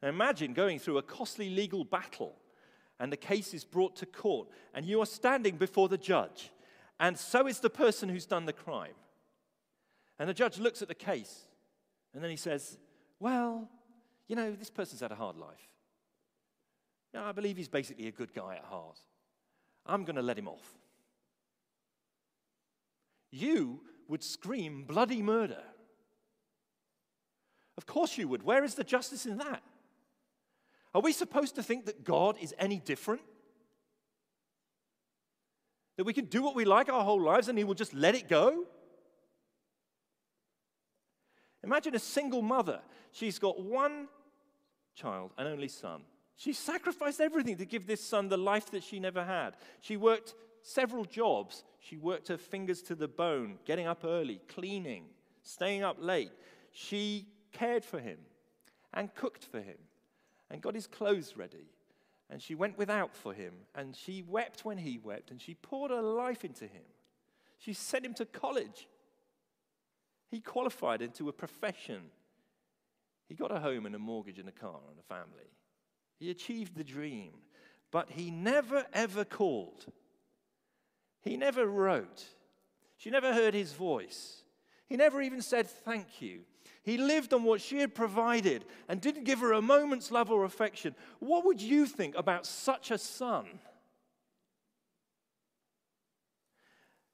Now 0.02 0.10
imagine 0.10 0.54
going 0.54 0.80
through 0.80 0.98
a 0.98 1.04
costly 1.04 1.50
legal 1.50 1.84
battle 1.84 2.36
and 3.00 3.12
the 3.12 3.18
case 3.18 3.54
is 3.54 3.63
brought 3.63 3.96
to 3.98 4.06
court 4.06 4.48
and 4.74 4.86
you 4.86 5.02
are 5.02 5.06
standing 5.06 5.58
before 5.58 5.89
the 5.89 5.98
judge 5.98 6.52
and 7.00 7.18
so 7.18 7.48
is 7.48 7.60
the 7.60 7.70
person 7.70 8.10
who's 8.10 8.26
done 8.26 8.46
the 8.46 8.54
crime. 8.54 8.94
And 10.18 10.30
the 10.30 10.34
judge 10.34 10.60
looks 10.60 10.82
at 10.82 10.88
the 10.88 10.96
case 10.96 11.41
and 12.13 12.24
then 12.24 12.32
he 12.32 12.38
says, 12.38 12.78
Well, 13.20 13.70
you 14.28 14.36
know, 14.36 14.54
this 14.54 14.70
person's 14.70 15.02
had 15.02 15.12
a 15.12 15.15
hard 15.15 15.38
life. 15.38 15.70
I 17.13 17.32
believe 17.32 17.58
he's 17.58 17.70
basically 17.70 18.08
a 18.08 18.12
good 18.12 18.34
guy 18.34 18.56
at 18.56 18.65
heart. 18.65 19.00
I'm 19.86 20.04
going 20.04 20.15
to 20.15 20.22
let 20.22 20.38
him 20.38 20.48
off. 20.48 20.74
You 23.32 23.82
would 24.08 24.24
scream 24.24 24.84
bloody 24.84 25.22
murder. 25.22 25.62
Of 27.78 27.86
course 27.86 28.18
you 28.18 28.28
would. 28.28 28.44
Where 28.44 28.64
is 28.64 28.76
the 28.76 28.84
justice 28.84 29.26
in 29.26 29.38
that? 29.38 29.62
Are 30.94 31.02
we 31.02 31.12
supposed 31.12 31.56
to 31.56 31.64
think 31.64 31.86
that 31.86 32.04
God 32.04 32.38
is 32.40 32.54
any 32.58 32.80
different? 32.80 33.22
That 35.98 36.06
we 36.06 36.14
can 36.14 36.26
do 36.26 36.42
what 36.42 36.56
we 36.56 36.66
like 36.66 36.90
our 36.90 37.04
whole 37.04 37.22
lives 37.22 37.48
and 37.50 37.58
He 37.58 37.64
will 37.64 37.74
just 37.74 37.94
let 37.94 38.16
it 38.16 38.30
go? 38.30 38.66
Imagine 41.64 41.96
a 41.96 42.00
single 42.00 42.42
mother. 42.42 42.80
She's 43.12 43.40
got 43.40 43.60
one 43.60 44.08
child, 44.94 45.32
an 45.38 45.48
only 45.48 45.68
son. 45.68 46.02
She 46.38 46.54
sacrificed 46.54 47.20
everything 47.20 47.58
to 47.58 47.66
give 47.66 47.88
this 47.88 48.02
son 48.02 48.30
the 48.30 48.38
life 48.38 48.72
that 48.72 48.84
she 48.84 49.00
never 49.00 49.24
had. 49.24 49.56
She 49.82 49.98
worked 49.98 50.36
several 50.62 51.06
jobs. 51.06 51.64
She 51.80 51.98
worked 51.98 52.28
her 52.28 52.38
fingers 52.38 52.82
to 52.84 52.96
the 52.96 53.08
bone, 53.08 53.58
getting 53.66 53.88
up 53.88 54.04
early, 54.04 54.42
cleaning, 54.48 55.06
staying 55.44 55.84
up 55.84 55.98
late. 56.00 56.32
She 56.72 57.28
cared 57.56 57.86
for 57.86 58.00
him 58.00 58.18
and 58.94 59.13
cooked 59.15 59.46
for 59.46 59.62
him 59.62 59.78
and 60.50 60.62
got 60.62 60.76
his 60.76 60.88
clothes 60.88 61.36
ready. 61.38 61.70
And 62.30 62.41
she 62.41 62.56
went 62.56 62.78
without 62.78 63.15
for 63.15 63.34
him 63.34 63.54
and 63.74 63.96
she 63.96 64.24
wept 64.28 64.65
when 64.65 64.78
he 64.78 64.98
wept 64.98 65.32
and 65.32 65.41
she 65.41 65.54
poured 65.56 65.91
her 65.91 66.02
life 66.02 66.44
into 66.44 66.65
him. 66.65 66.84
She 67.58 67.74
sent 67.74 68.06
him 68.06 68.13
to 68.15 68.26
college. 68.26 68.88
He 70.30 70.41
qualified 70.41 71.02
into 71.02 71.30
a 71.30 71.34
profession. 71.34 72.02
He 73.28 73.36
got 73.36 73.52
a 73.52 73.60
home 73.60 73.86
and 73.86 73.96
a 73.96 74.00
mortgage 74.00 74.39
and 74.39 74.50
a 74.50 74.52
car 74.52 74.80
and 74.89 75.00
a 75.00 75.04
family. 75.04 75.50
He 76.20 76.30
achieved 76.30 76.76
the 76.76 76.84
dream, 76.84 77.32
but 77.91 78.10
he 78.12 78.32
never 78.32 78.86
ever 78.94 79.24
called. 79.24 79.86
He 81.22 81.38
never 81.38 81.65
wrote. 81.65 82.24
She 82.98 83.10
never 83.10 83.34
heard 83.34 83.54
his 83.54 83.74
voice. 83.74 84.44
He 84.88 84.96
never 84.96 85.22
even 85.22 85.41
said 85.41 85.68
thank 85.68 86.22
you. 86.22 86.41
He 86.86 86.98
lived 87.00 87.34
on 87.34 87.43
what 87.43 87.62
she 87.62 87.80
had 87.80 87.95
provided 87.95 88.63
and 88.88 89.02
didn't 89.02 89.24
give 89.24 89.40
her 89.40 89.54
a 89.54 89.62
moment's 89.62 90.12
love 90.12 90.29
or 90.29 90.46
affection. 90.46 90.94
What 91.17 91.44
would 91.44 91.60
you 91.60 91.88
think 91.88 92.15
about 92.15 92.46
such 92.46 92.92
a 92.92 93.00
son? 93.00 93.46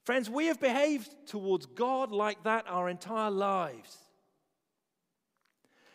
Friends, 0.03 0.29
we 0.29 0.47
have 0.47 0.59
behaved 0.59 1.09
towards 1.25 1.67
God 1.67 2.11
like 2.11 2.43
that 2.43 2.65
our 2.67 2.89
entire 2.89 3.31
lives. 3.31 3.95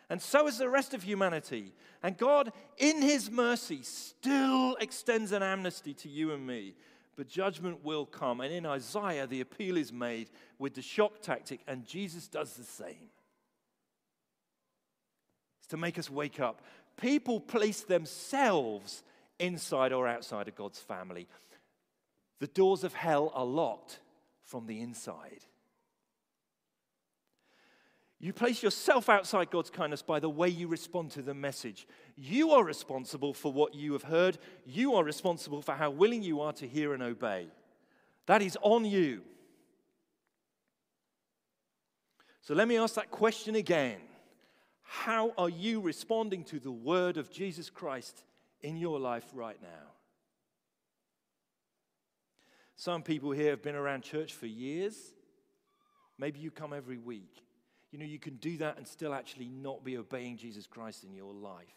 And 0.09 0.19
so 0.19 0.45
has 0.45 0.57
the 0.57 0.69
rest 0.69 0.95
of 0.95 1.03
humanity. 1.03 1.71
And 2.01 2.17
God, 2.17 2.53
in 2.77 3.03
His 3.03 3.29
mercy, 3.29 3.83
still 3.83 4.75
extends 4.79 5.33
an 5.33 5.43
amnesty 5.43 5.93
to 5.95 6.09
you 6.09 6.31
and 6.31 6.47
me. 6.47 6.73
But 7.15 7.27
judgment 7.27 7.83
will 7.83 8.07
come. 8.07 8.41
And 8.41 8.51
in 8.51 8.65
Isaiah, 8.65 9.27
the 9.27 9.41
appeal 9.41 9.77
is 9.77 9.93
made 9.93 10.31
with 10.57 10.73
the 10.73 10.81
shock 10.81 11.21
tactic, 11.21 11.59
and 11.67 11.85
Jesus 11.85 12.27
does 12.27 12.53
the 12.53 12.63
same. 12.63 13.09
It's 15.67 15.71
to 15.71 15.77
make 15.77 15.99
us 15.99 16.09
wake 16.09 16.39
up. 16.39 16.61
People 16.95 17.41
place 17.41 17.81
themselves 17.81 19.03
inside 19.37 19.91
or 19.91 20.07
outside 20.07 20.47
of 20.47 20.55
God's 20.55 20.79
family. 20.79 21.27
The 22.39 22.47
doors 22.47 22.85
of 22.85 22.93
hell 22.93 23.33
are 23.35 23.43
locked 23.43 23.99
from 24.43 24.65
the 24.65 24.79
inside. 24.79 25.43
You 28.17 28.31
place 28.31 28.63
yourself 28.63 29.09
outside 29.09 29.51
God's 29.51 29.69
kindness 29.69 30.01
by 30.01 30.21
the 30.21 30.29
way 30.29 30.47
you 30.47 30.69
respond 30.69 31.11
to 31.11 31.21
the 31.21 31.33
message. 31.33 31.85
You 32.15 32.51
are 32.51 32.63
responsible 32.63 33.33
for 33.33 33.51
what 33.51 33.75
you 33.75 33.91
have 33.91 34.03
heard. 34.03 34.37
You 34.65 34.95
are 34.95 35.03
responsible 35.03 35.61
for 35.61 35.73
how 35.73 35.89
willing 35.89 36.23
you 36.23 36.39
are 36.39 36.53
to 36.53 36.65
hear 36.65 36.93
and 36.93 37.03
obey. 37.03 37.47
That 38.25 38.41
is 38.41 38.57
on 38.61 38.85
you. 38.85 39.21
So 42.39 42.53
let 42.53 42.69
me 42.69 42.77
ask 42.77 42.95
that 42.95 43.11
question 43.11 43.55
again. 43.55 43.97
How 44.89 45.33
are 45.37 45.49
you 45.49 45.81
responding 45.81 46.45
to 46.45 46.59
the 46.59 46.71
word 46.71 47.17
of 47.17 47.29
Jesus 47.29 47.69
Christ 47.69 48.23
in 48.61 48.77
your 48.77 48.99
life 48.99 49.25
right 49.33 49.61
now? 49.61 49.91
Some 52.77 53.03
people 53.03 53.31
here 53.31 53.49
have 53.49 53.61
been 53.61 53.75
around 53.75 54.03
church 54.03 54.33
for 54.33 54.45
years. 54.45 54.95
Maybe 56.17 56.39
you 56.39 56.51
come 56.51 56.71
every 56.71 56.97
week. 56.97 57.43
You 57.91 57.99
know, 57.99 58.05
you 58.05 58.17
can 58.17 58.37
do 58.37 58.57
that 58.57 58.77
and 58.77 58.87
still 58.87 59.13
actually 59.13 59.49
not 59.49 59.83
be 59.83 59.97
obeying 59.97 60.37
Jesus 60.37 60.67
Christ 60.67 61.03
in 61.03 61.13
your 61.13 61.33
life. 61.33 61.67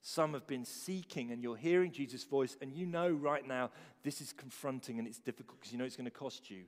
Some 0.00 0.32
have 0.32 0.46
been 0.46 0.64
seeking 0.64 1.32
and 1.32 1.42
you're 1.42 1.56
hearing 1.56 1.92
Jesus' 1.92 2.24
voice, 2.24 2.56
and 2.62 2.72
you 2.72 2.86
know 2.86 3.10
right 3.10 3.46
now 3.46 3.70
this 4.02 4.22
is 4.22 4.32
confronting 4.32 4.98
and 4.98 5.06
it's 5.06 5.18
difficult 5.18 5.60
because 5.60 5.72
you 5.72 5.78
know 5.78 5.84
it's 5.84 5.96
going 5.96 6.06
to 6.06 6.10
cost 6.10 6.50
you. 6.50 6.62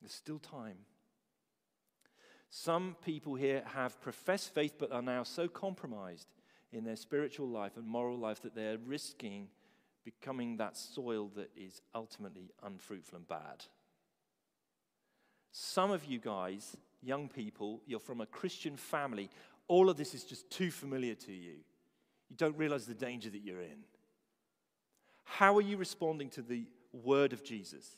There's 0.00 0.14
still 0.14 0.38
time. 0.38 0.76
Some 2.56 2.94
people 3.04 3.34
here 3.34 3.64
have 3.74 4.00
professed 4.00 4.54
faith 4.54 4.74
but 4.78 4.92
are 4.92 5.02
now 5.02 5.24
so 5.24 5.48
compromised 5.48 6.28
in 6.72 6.84
their 6.84 6.94
spiritual 6.94 7.48
life 7.48 7.76
and 7.76 7.84
moral 7.84 8.16
life 8.16 8.42
that 8.42 8.54
they're 8.54 8.78
risking 8.78 9.48
becoming 10.04 10.58
that 10.58 10.76
soil 10.76 11.32
that 11.34 11.50
is 11.56 11.82
ultimately 11.96 12.52
unfruitful 12.62 13.18
and 13.18 13.26
bad. 13.26 13.64
Some 15.50 15.90
of 15.90 16.04
you 16.04 16.20
guys, 16.20 16.76
young 17.02 17.28
people, 17.28 17.80
you're 17.86 17.98
from 17.98 18.20
a 18.20 18.26
Christian 18.26 18.76
family. 18.76 19.30
All 19.66 19.90
of 19.90 19.96
this 19.96 20.14
is 20.14 20.22
just 20.22 20.48
too 20.48 20.70
familiar 20.70 21.16
to 21.16 21.32
you. 21.32 21.56
You 22.30 22.36
don't 22.36 22.56
realize 22.56 22.86
the 22.86 22.94
danger 22.94 23.30
that 23.30 23.42
you're 23.42 23.62
in. 23.62 23.82
How 25.24 25.56
are 25.56 25.60
you 25.60 25.76
responding 25.76 26.30
to 26.30 26.42
the 26.42 26.66
word 26.92 27.32
of 27.32 27.42
Jesus? 27.42 27.96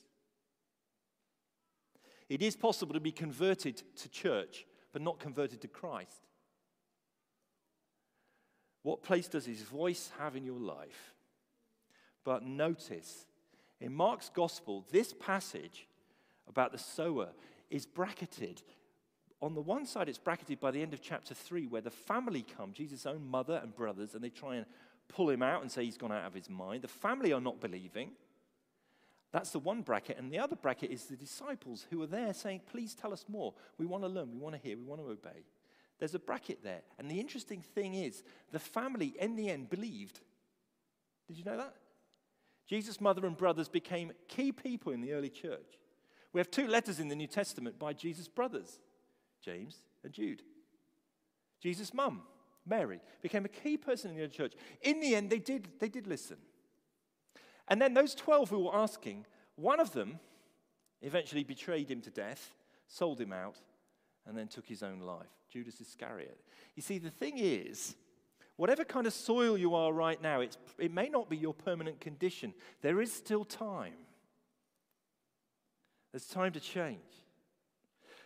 It 2.28 2.42
is 2.42 2.56
possible 2.56 2.94
to 2.94 3.00
be 3.00 3.12
converted 3.12 3.82
to 3.96 4.08
church, 4.08 4.66
but 4.92 5.02
not 5.02 5.20
converted 5.20 5.60
to 5.62 5.68
Christ. 5.68 6.26
What 8.82 9.02
place 9.02 9.28
does 9.28 9.46
his 9.46 9.62
voice 9.62 10.10
have 10.18 10.36
in 10.36 10.44
your 10.44 10.60
life? 10.60 11.14
But 12.24 12.44
notice, 12.44 13.26
in 13.80 13.92
Mark's 13.92 14.28
gospel, 14.28 14.86
this 14.90 15.12
passage 15.12 15.88
about 16.48 16.72
the 16.72 16.78
sower 16.78 17.28
is 17.70 17.86
bracketed. 17.86 18.62
On 19.42 19.54
the 19.54 19.60
one 19.60 19.86
side, 19.86 20.08
it's 20.08 20.18
bracketed 20.18 20.60
by 20.60 20.70
the 20.70 20.82
end 20.82 20.94
of 20.94 21.02
chapter 21.02 21.34
3, 21.34 21.66
where 21.66 21.82
the 21.82 21.90
family 21.90 22.44
come, 22.56 22.72
Jesus' 22.72 23.06
own 23.06 23.26
mother 23.26 23.60
and 23.62 23.74
brothers, 23.74 24.14
and 24.14 24.22
they 24.22 24.30
try 24.30 24.56
and 24.56 24.66
pull 25.08 25.30
him 25.30 25.42
out 25.42 25.62
and 25.62 25.70
say 25.70 25.84
he's 25.84 25.98
gone 25.98 26.12
out 26.12 26.24
of 26.24 26.34
his 26.34 26.48
mind. 26.48 26.82
The 26.82 26.88
family 26.88 27.32
are 27.32 27.40
not 27.40 27.60
believing. 27.60 28.12
That's 29.36 29.50
the 29.50 29.58
one 29.58 29.82
bracket. 29.82 30.16
And 30.16 30.32
the 30.32 30.38
other 30.38 30.56
bracket 30.56 30.90
is 30.90 31.04
the 31.04 31.14
disciples 31.14 31.84
who 31.90 32.00
are 32.00 32.06
there 32.06 32.32
saying, 32.32 32.62
Please 32.72 32.94
tell 32.94 33.12
us 33.12 33.26
more. 33.28 33.52
We 33.76 33.84
want 33.84 34.02
to 34.02 34.08
learn, 34.08 34.32
we 34.32 34.38
want 34.38 34.54
to 34.54 34.60
hear, 34.66 34.78
we 34.78 34.84
want 34.84 35.02
to 35.02 35.10
obey. 35.10 35.44
There's 35.98 36.14
a 36.14 36.18
bracket 36.18 36.64
there. 36.64 36.80
And 36.98 37.10
the 37.10 37.20
interesting 37.20 37.60
thing 37.60 37.96
is, 37.96 38.24
the 38.50 38.58
family 38.58 39.14
in 39.20 39.36
the 39.36 39.50
end 39.50 39.68
believed. 39.68 40.20
Did 41.28 41.36
you 41.36 41.44
know 41.44 41.58
that? 41.58 41.74
Jesus' 42.66 42.98
mother 42.98 43.26
and 43.26 43.36
brothers 43.36 43.68
became 43.68 44.12
key 44.26 44.52
people 44.52 44.94
in 44.94 45.02
the 45.02 45.12
early 45.12 45.28
church. 45.28 45.80
We 46.32 46.40
have 46.40 46.50
two 46.50 46.66
letters 46.66 46.98
in 46.98 47.08
the 47.08 47.14
New 47.14 47.26
Testament 47.26 47.78
by 47.78 47.92
Jesus' 47.92 48.28
brothers, 48.28 48.78
James 49.44 49.82
and 50.02 50.14
Jude. 50.14 50.40
Jesus' 51.62 51.92
mum, 51.92 52.22
Mary, 52.64 53.00
became 53.20 53.44
a 53.44 53.50
key 53.50 53.76
person 53.76 54.12
in 54.12 54.16
the 54.16 54.22
early 54.22 54.32
church. 54.32 54.54
In 54.80 54.98
the 54.98 55.14
end, 55.14 55.28
they 55.28 55.40
did, 55.40 55.68
they 55.78 55.90
did 55.90 56.06
listen. 56.06 56.38
And 57.68 57.80
then 57.80 57.94
those 57.94 58.14
12 58.14 58.50
who 58.50 58.60
were 58.60 58.74
asking, 58.74 59.26
one 59.56 59.80
of 59.80 59.92
them 59.92 60.18
eventually 61.02 61.44
betrayed 61.44 61.90
him 61.90 62.00
to 62.02 62.10
death, 62.10 62.54
sold 62.86 63.20
him 63.20 63.32
out, 63.32 63.56
and 64.26 64.36
then 64.36 64.48
took 64.48 64.66
his 64.66 64.82
own 64.82 65.00
life 65.00 65.26
Judas 65.50 65.80
Iscariot. 65.80 66.38
You 66.74 66.82
see, 66.82 66.98
the 66.98 67.10
thing 67.10 67.38
is, 67.38 67.96
whatever 68.56 68.84
kind 68.84 69.06
of 69.06 69.12
soil 69.12 69.56
you 69.56 69.74
are 69.74 69.92
right 69.92 70.20
now, 70.20 70.40
it 70.40 70.92
may 70.92 71.08
not 71.08 71.28
be 71.28 71.36
your 71.36 71.54
permanent 71.54 72.00
condition. 72.00 72.54
There 72.82 73.00
is 73.00 73.12
still 73.12 73.44
time. 73.44 73.94
There's 76.12 76.26
time 76.26 76.52
to 76.52 76.60
change. 76.60 77.00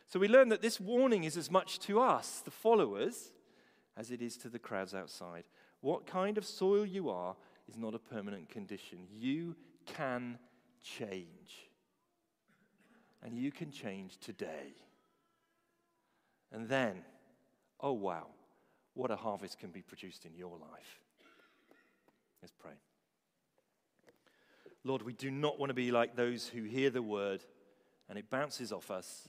So 0.07 0.19
we 0.19 0.29
learn 0.29 0.49
that 0.49 0.63
this 0.63 0.81
warning 0.81 1.25
is 1.25 1.37
as 1.37 1.51
much 1.51 1.79
to 1.81 2.01
us, 2.01 2.41
the 2.45 2.51
followers, 2.51 3.33
as 3.97 4.11
it 4.11 4.23
is 4.23 4.37
to 4.39 4.49
the 4.49 4.59
crowds 4.59 4.95
outside. 4.95 5.45
What 5.81 6.07
kind 6.07 6.37
of 6.37 6.45
soil 6.45 6.85
you 6.85 7.11
are 7.11 7.37
is 7.71 7.77
not 7.77 7.95
a 7.95 7.99
permanent 7.99 8.49
condition. 8.49 8.99
You 9.13 9.55
can 9.87 10.39
change. 10.83 11.69
And 13.23 13.35
you 13.37 13.53
can 13.53 13.71
change 13.71 14.19
today. 14.19 14.75
And 16.53 16.69
then, 16.69 17.03
oh 17.81 17.93
wow, 17.93 18.27
what 18.95 19.11
a 19.11 19.17
harvest 19.17 19.59
can 19.59 19.71
be 19.71 19.83
produced 19.83 20.25
in 20.25 20.35
your 20.35 20.57
life. 20.59 21.01
Let's 22.43 22.55
pray. 22.59 22.73
Lord, 24.83 25.03
we 25.03 25.13
do 25.13 25.31
not 25.31 25.59
want 25.59 25.71
to 25.71 25.75
be 25.75 25.93
like 25.93 26.17
those 26.17 26.49
who 26.49 26.65
hear 26.65 26.91
the 26.91 27.03
word 27.03 27.45
and 28.09 28.19
it 28.19 28.31
bounces 28.31 28.73
off 28.73 28.91
us, 28.91 29.29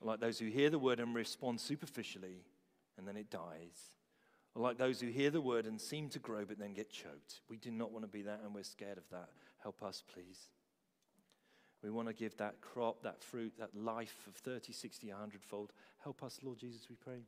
like 0.00 0.18
those 0.18 0.38
who 0.38 0.46
hear 0.46 0.70
the 0.70 0.78
word 0.78 0.98
and 0.98 1.14
respond 1.14 1.60
superficially 1.60 2.44
and 2.96 3.06
then 3.06 3.16
it 3.16 3.30
dies 3.30 3.97
like 4.58 4.78
those 4.78 5.00
who 5.00 5.08
hear 5.08 5.30
the 5.30 5.40
word 5.40 5.66
and 5.66 5.80
seem 5.80 6.08
to 6.10 6.18
grow 6.18 6.44
but 6.44 6.58
then 6.58 6.72
get 6.72 6.90
choked. 6.90 7.40
We 7.48 7.56
do 7.56 7.70
not 7.70 7.92
want 7.92 8.04
to 8.04 8.08
be 8.08 8.22
that 8.22 8.40
and 8.44 8.54
we're 8.54 8.64
scared 8.64 8.98
of 8.98 9.08
that. 9.10 9.28
Help 9.62 9.82
us, 9.82 10.02
please. 10.12 10.48
We 11.82 11.90
want 11.90 12.08
to 12.08 12.14
give 12.14 12.36
that 12.38 12.60
crop, 12.60 13.02
that 13.02 13.22
fruit, 13.22 13.52
that 13.58 13.70
life 13.76 14.26
of 14.26 14.34
30, 14.34 14.72
60, 14.72 15.10
100 15.10 15.44
fold. 15.44 15.72
Help 16.02 16.22
us, 16.22 16.40
Lord 16.42 16.58
Jesus, 16.58 16.88
we 16.88 16.96
pray. 16.96 17.22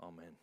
Amen. 0.00 0.36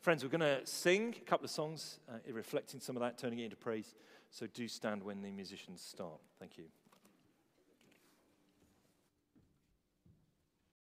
Friends, 0.00 0.22
we're 0.22 0.30
going 0.30 0.40
to 0.40 0.64
sing 0.64 1.14
a 1.16 1.24
couple 1.24 1.44
of 1.44 1.50
songs 1.50 1.98
uh, 2.08 2.18
reflecting 2.32 2.80
some 2.80 2.96
of 2.96 3.02
that, 3.02 3.18
turning 3.18 3.40
it 3.40 3.44
into 3.44 3.56
praise. 3.56 3.94
So 4.30 4.46
do 4.46 4.68
stand 4.68 5.02
when 5.02 5.22
the 5.22 5.30
musicians 5.30 5.82
start. 5.82 6.20
Thank 6.38 6.58
you. 6.58 6.64